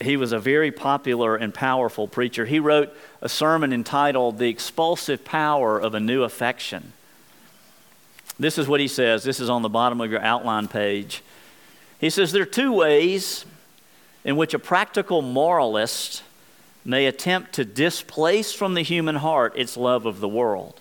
he 0.00 0.16
was 0.16 0.32
a 0.32 0.38
very 0.38 0.70
popular 0.70 1.36
and 1.36 1.54
powerful 1.54 2.08
preacher. 2.08 2.44
He 2.44 2.58
wrote 2.58 2.94
a 3.20 3.28
sermon 3.28 3.72
entitled 3.72 4.38
The 4.38 4.48
Expulsive 4.48 5.24
Power 5.24 5.78
of 5.78 5.94
a 5.94 6.00
New 6.00 6.22
Affection. 6.22 6.92
This 8.38 8.58
is 8.58 8.66
what 8.66 8.80
he 8.80 8.88
says. 8.88 9.24
This 9.24 9.40
is 9.40 9.48
on 9.48 9.62
the 9.62 9.68
bottom 9.68 10.00
of 10.00 10.10
your 10.10 10.22
outline 10.22 10.68
page. 10.68 11.22
He 11.98 12.10
says 12.10 12.32
there 12.32 12.42
are 12.42 12.46
two 12.46 12.72
ways 12.72 13.44
in 14.24 14.36
which 14.36 14.54
a 14.54 14.58
practical 14.58 15.22
moralist 15.22 16.22
may 16.84 17.06
attempt 17.06 17.52
to 17.54 17.64
displace 17.64 18.52
from 18.52 18.74
the 18.74 18.82
human 18.82 19.16
heart 19.16 19.54
its 19.56 19.76
love 19.76 20.06
of 20.06 20.20
the 20.20 20.28
world. 20.28 20.80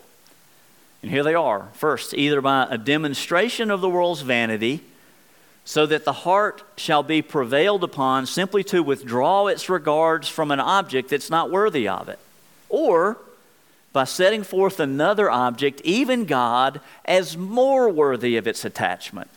And 1.02 1.12
here 1.12 1.24
they 1.24 1.34
are. 1.34 1.70
First, 1.74 2.14
either 2.14 2.42
by 2.42 2.68
a 2.70 2.78
demonstration 2.78 3.72
of 3.72 3.82
the 3.82 3.90
world's 3.90 4.22
vanity 4.22 4.82
so 5.64 5.86
that 5.86 6.06
the 6.06 6.14
heart 6.14 6.64
shall 6.76 7.04
be 7.04 7.22
prevailed 7.22 7.84
upon 7.84 8.26
simply 8.26 8.64
to 8.64 8.82
withdraw 8.82 9.48
its 9.48 9.70
regards 9.70 10.28
from 10.28 10.52
an 10.52 10.60
object 10.60 11.10
that's 11.10 11.30
not 11.30 11.52
worthy 11.52 11.88
of 11.88 12.10
it, 12.10 12.20
or 12.68 13.18
by 13.94 14.04
setting 14.04 14.44
forth 14.44 14.80
another 14.80 15.30
object, 15.30 15.82
even 15.84 16.26
God, 16.26 16.82
as 17.06 17.38
more 17.38 17.90
worthy 17.90 18.38
of 18.38 18.48
its 18.48 18.66
attachment. 18.66 19.30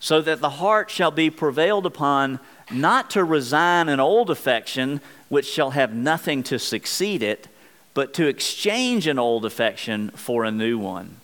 So 0.00 0.20
that 0.20 0.40
the 0.40 0.50
heart 0.50 0.90
shall 0.90 1.10
be 1.10 1.30
prevailed 1.30 1.86
upon 1.86 2.38
not 2.70 3.10
to 3.10 3.24
resign 3.24 3.88
an 3.88 4.00
old 4.00 4.30
affection 4.30 5.00
which 5.28 5.46
shall 5.46 5.70
have 5.70 5.94
nothing 5.94 6.42
to 6.44 6.58
succeed 6.58 7.22
it, 7.22 7.48
but 7.94 8.12
to 8.14 8.26
exchange 8.26 9.06
an 9.06 9.18
old 9.18 9.44
affection 9.44 10.10
for 10.10 10.44
a 10.44 10.50
new 10.50 10.78
one. 10.78 11.16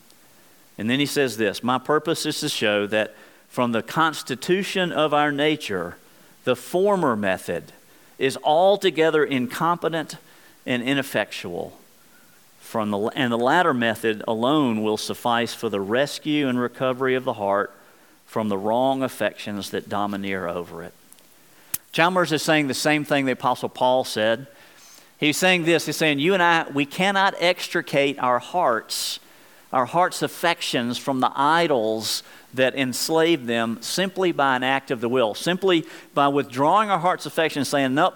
And 0.78 0.88
then 0.88 1.00
he 1.00 1.06
says 1.06 1.36
this 1.36 1.62
My 1.62 1.78
purpose 1.78 2.24
is 2.26 2.40
to 2.40 2.48
show 2.48 2.86
that 2.86 3.14
from 3.48 3.72
the 3.72 3.82
constitution 3.82 4.90
of 4.92 5.12
our 5.12 5.30
nature, 5.30 5.96
the 6.44 6.56
former 6.56 7.14
method 7.14 7.72
is 8.18 8.38
altogether 8.42 9.24
incompetent 9.24 10.16
and 10.64 10.82
ineffectual. 10.82 11.78
From 12.60 12.90
the, 12.90 12.98
and 13.14 13.30
the 13.30 13.38
latter 13.38 13.74
method 13.74 14.24
alone 14.26 14.82
will 14.82 14.96
suffice 14.96 15.52
for 15.52 15.68
the 15.68 15.80
rescue 15.80 16.48
and 16.48 16.58
recovery 16.58 17.14
of 17.14 17.24
the 17.24 17.34
heart 17.34 17.72
from 18.32 18.48
the 18.48 18.56
wrong 18.56 19.02
affections 19.02 19.68
that 19.68 19.90
domineer 19.90 20.48
over 20.48 20.82
it. 20.82 20.94
Chalmers 21.92 22.32
is 22.32 22.40
saying 22.40 22.66
the 22.66 22.72
same 22.72 23.04
thing 23.04 23.26
the 23.26 23.32
Apostle 23.32 23.68
Paul 23.68 24.04
said. 24.04 24.46
He's 25.18 25.36
saying 25.36 25.64
this 25.64 25.84
He's 25.84 25.98
saying, 25.98 26.18
You 26.18 26.32
and 26.32 26.42
I, 26.42 26.66
we 26.72 26.86
cannot 26.86 27.34
extricate 27.38 28.18
our 28.18 28.38
hearts, 28.38 29.20
our 29.70 29.84
heart's 29.84 30.22
affections 30.22 30.96
from 30.96 31.20
the 31.20 31.30
idols 31.34 32.22
that 32.54 32.74
enslave 32.74 33.44
them 33.44 33.76
simply 33.82 34.32
by 34.32 34.56
an 34.56 34.62
act 34.62 34.90
of 34.90 35.02
the 35.02 35.10
will, 35.10 35.34
simply 35.34 35.84
by 36.14 36.28
withdrawing 36.28 36.88
our 36.88 37.00
heart's 37.00 37.26
affection 37.26 37.60
and 37.60 37.66
saying, 37.66 37.94
Nope, 37.94 38.14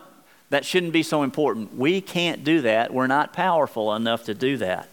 that 0.49 0.65
shouldn't 0.65 0.95
be 0.95 1.03
so 1.03 1.25
important. 1.25 1.77
We 1.77 2.01
can't 2.01 2.43
do 2.43 2.63
that. 2.63 2.91
We're 2.91 3.07
not 3.07 3.35
powerful 3.35 3.95
enough 3.95 4.25
to 4.25 4.35
do 4.35 4.57
that. 4.57 4.89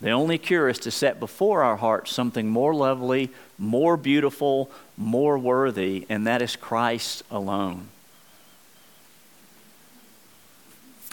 The 0.00 0.10
only 0.10 0.38
cure 0.38 0.68
is 0.68 0.78
to 0.80 0.92
set 0.92 1.18
before 1.18 1.64
our 1.64 1.76
hearts 1.76 2.12
something 2.12 2.48
more 2.48 2.72
lovely, 2.72 3.30
more 3.58 3.96
beautiful, 3.96 4.70
more 4.96 5.38
worthy, 5.38 6.06
and 6.08 6.26
that 6.26 6.40
is 6.40 6.56
Christ 6.56 7.22
alone. 7.30 7.88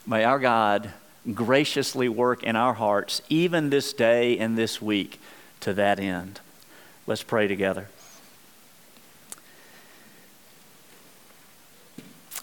May 0.05 0.23
our 0.23 0.37
God 0.37 0.91
graciously 1.33 2.07
work 2.07 2.43
in 2.43 2.55
our 2.55 2.75
hearts, 2.75 3.21
even 3.27 3.71
this 3.71 3.91
day 3.93 4.37
and 4.37 4.55
this 4.55 4.79
week, 4.79 5.19
to 5.61 5.73
that 5.73 5.99
end. 5.99 6.39
Let's 7.07 7.23
pray 7.23 7.47
together. 7.47 7.87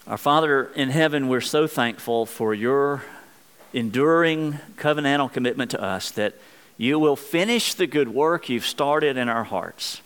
Our 0.09 0.19
Father 0.19 0.65
in 0.75 0.91
heaven, 0.91 1.29
we're 1.29 1.41
so 1.41 1.69
thankful 1.69 2.27
for 2.27 2.53
your 2.53 3.05
enduring 3.73 4.59
covenantal 4.77 5.33
commitment 5.33 5.71
to 5.71 5.81
us 5.81 6.11
that 6.13 6.35
you 6.83 6.99
will 6.99 7.17
finish 7.17 7.75
the 7.75 7.87
good 7.87 8.09
work 8.09 8.49
you've 8.49 8.67
started 8.67 9.17
in 9.17 9.29
our 9.29 9.45
hearts. 9.45 10.01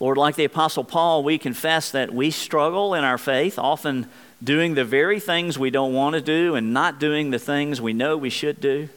Lord, 0.00 0.16
like 0.16 0.36
the 0.36 0.44
Apostle 0.44 0.84
Paul, 0.84 1.24
we 1.24 1.38
confess 1.38 1.90
that 1.90 2.14
we 2.14 2.30
struggle 2.30 2.94
in 2.94 3.02
our 3.02 3.18
faith, 3.18 3.58
often 3.58 4.08
doing 4.42 4.74
the 4.74 4.84
very 4.84 5.18
things 5.18 5.58
we 5.58 5.70
don't 5.70 5.92
want 5.92 6.14
to 6.14 6.20
do 6.20 6.54
and 6.54 6.72
not 6.72 7.00
doing 7.00 7.30
the 7.30 7.38
things 7.38 7.80
we 7.80 7.92
know 7.92 8.16
we 8.16 8.30
should 8.30 8.60
do. 8.60 8.88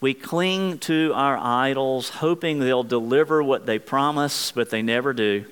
We 0.00 0.14
cling 0.14 0.78
to 0.78 1.12
our 1.14 1.36
idols, 1.36 2.08
hoping 2.08 2.58
they'll 2.58 2.82
deliver 2.82 3.42
what 3.42 3.66
they 3.66 3.78
promise, 3.78 4.52
but 4.52 4.70
they 4.70 4.82
never 4.82 5.12
do. 5.12 5.44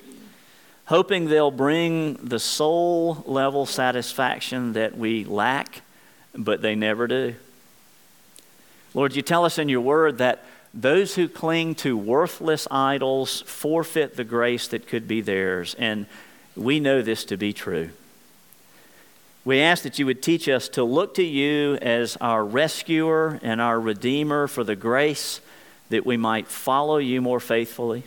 Hoping 0.85 1.29
they'll 1.29 1.51
bring 1.51 2.15
the 2.15 2.39
soul 2.39 3.23
level 3.27 3.65
satisfaction 3.65 4.73
that 4.73 4.97
we 4.97 5.23
lack 5.23 5.83
but 6.33 6.61
they 6.61 6.75
never 6.75 7.07
do. 7.07 7.35
Lord, 8.93 9.15
you 9.15 9.21
tell 9.21 9.45
us 9.45 9.57
in 9.57 9.69
your 9.69 9.81
word 9.81 10.17
that 10.17 10.43
those 10.73 11.15
who 11.15 11.27
cling 11.27 11.75
to 11.75 11.97
worthless 11.97 12.67
idols 12.69 13.41
forfeit 13.41 14.15
the 14.15 14.23
grace 14.23 14.67
that 14.69 14.87
could 14.87 15.07
be 15.07 15.21
theirs, 15.21 15.75
and 15.77 16.05
we 16.55 16.79
know 16.79 17.01
this 17.01 17.25
to 17.25 17.37
be 17.37 17.53
true. 17.53 17.89
We 19.43 19.59
ask 19.59 19.83
that 19.83 19.97
you 19.97 20.05
would 20.05 20.21
teach 20.21 20.47
us 20.47 20.69
to 20.69 20.83
look 20.83 21.15
to 21.15 21.23
you 21.23 21.75
as 21.81 22.15
our 22.21 22.45
rescuer 22.45 23.39
and 23.41 23.59
our 23.59 23.79
redeemer 23.79 24.47
for 24.47 24.63
the 24.63 24.75
grace 24.75 25.41
that 25.89 26.05
we 26.05 26.15
might 26.15 26.47
follow 26.47 26.97
you 26.97 27.21
more 27.21 27.39
faithfully. 27.39 28.03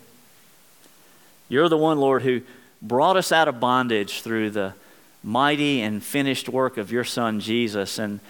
You're 1.49 1.69
the 1.69 1.77
one, 1.77 1.99
Lord, 1.99 2.23
who 2.23 2.43
brought 2.81 3.17
us 3.17 3.33
out 3.33 3.49
of 3.49 3.61
bondage 3.61 4.23
through 4.23 4.51
the 4.51 4.75
mighty 5.23 5.81
and 5.81 6.03
finished 6.03 6.49
work 6.49 6.77
of 6.77 6.93
your 6.93 7.05
Son, 7.05 7.41
Jesus. 7.41 7.99
And 7.99 8.21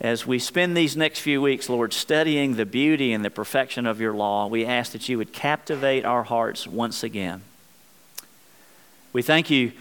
as 0.00 0.26
we 0.26 0.38
spend 0.38 0.76
these 0.76 0.96
next 0.96 1.20
few 1.20 1.42
weeks, 1.42 1.68
Lord, 1.68 1.92
studying 1.92 2.54
the 2.54 2.66
beauty 2.66 3.12
and 3.12 3.24
the 3.24 3.30
perfection 3.30 3.84
of 3.84 4.00
your 4.00 4.12
law, 4.12 4.46
we 4.46 4.64
ask 4.64 4.92
that 4.92 5.08
you 5.08 5.18
would 5.18 5.32
captivate 5.32 6.04
our 6.04 6.22
hearts 6.22 6.66
once 6.66 7.02
again. 7.02 7.42
We 9.12 9.22
thank 9.22 9.50
you, 9.50 9.72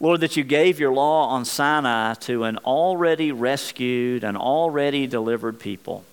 Lord, 0.00 0.20
that 0.20 0.36
you 0.36 0.44
gave 0.44 0.78
your 0.78 0.92
law 0.92 1.28
on 1.28 1.46
Sinai 1.46 2.14
to 2.14 2.44
an 2.44 2.58
already 2.58 3.32
rescued 3.32 4.22
and 4.22 4.36
already 4.36 5.06
delivered 5.06 5.58
people. 5.58 6.04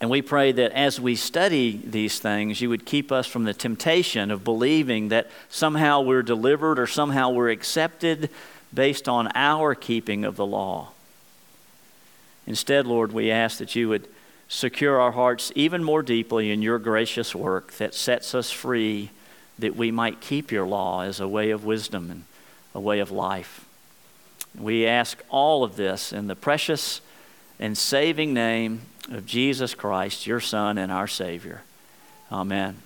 And 0.00 0.08
we 0.08 0.22
pray 0.22 0.52
that 0.52 0.72
as 0.72 1.00
we 1.00 1.16
study 1.16 1.80
these 1.84 2.20
things, 2.20 2.60
you 2.60 2.68
would 2.68 2.86
keep 2.86 3.10
us 3.10 3.26
from 3.26 3.44
the 3.44 3.52
temptation 3.52 4.30
of 4.30 4.44
believing 4.44 5.08
that 5.08 5.30
somehow 5.48 6.00
we're 6.00 6.22
delivered 6.22 6.78
or 6.78 6.86
somehow 6.86 7.30
we're 7.30 7.50
accepted 7.50 8.30
based 8.72 9.08
on 9.08 9.30
our 9.34 9.74
keeping 9.74 10.24
of 10.24 10.36
the 10.36 10.46
law. 10.46 10.92
Instead, 12.50 12.84
Lord, 12.84 13.12
we 13.12 13.30
ask 13.30 13.58
that 13.58 13.76
you 13.76 13.88
would 13.90 14.08
secure 14.48 15.00
our 15.00 15.12
hearts 15.12 15.52
even 15.54 15.84
more 15.84 16.02
deeply 16.02 16.50
in 16.50 16.62
your 16.62 16.80
gracious 16.80 17.32
work 17.32 17.74
that 17.74 17.94
sets 17.94 18.34
us 18.34 18.50
free 18.50 19.10
that 19.60 19.76
we 19.76 19.92
might 19.92 20.20
keep 20.20 20.50
your 20.50 20.66
law 20.66 21.02
as 21.02 21.20
a 21.20 21.28
way 21.28 21.50
of 21.50 21.64
wisdom 21.64 22.10
and 22.10 22.24
a 22.74 22.80
way 22.80 22.98
of 22.98 23.12
life. 23.12 23.64
We 24.58 24.84
ask 24.84 25.22
all 25.28 25.62
of 25.62 25.76
this 25.76 26.12
in 26.12 26.26
the 26.26 26.34
precious 26.34 27.00
and 27.60 27.78
saving 27.78 28.34
name 28.34 28.80
of 29.12 29.26
Jesus 29.26 29.72
Christ, 29.72 30.26
your 30.26 30.40
Son 30.40 30.76
and 30.76 30.90
our 30.90 31.06
Savior. 31.06 31.62
Amen. 32.32 32.78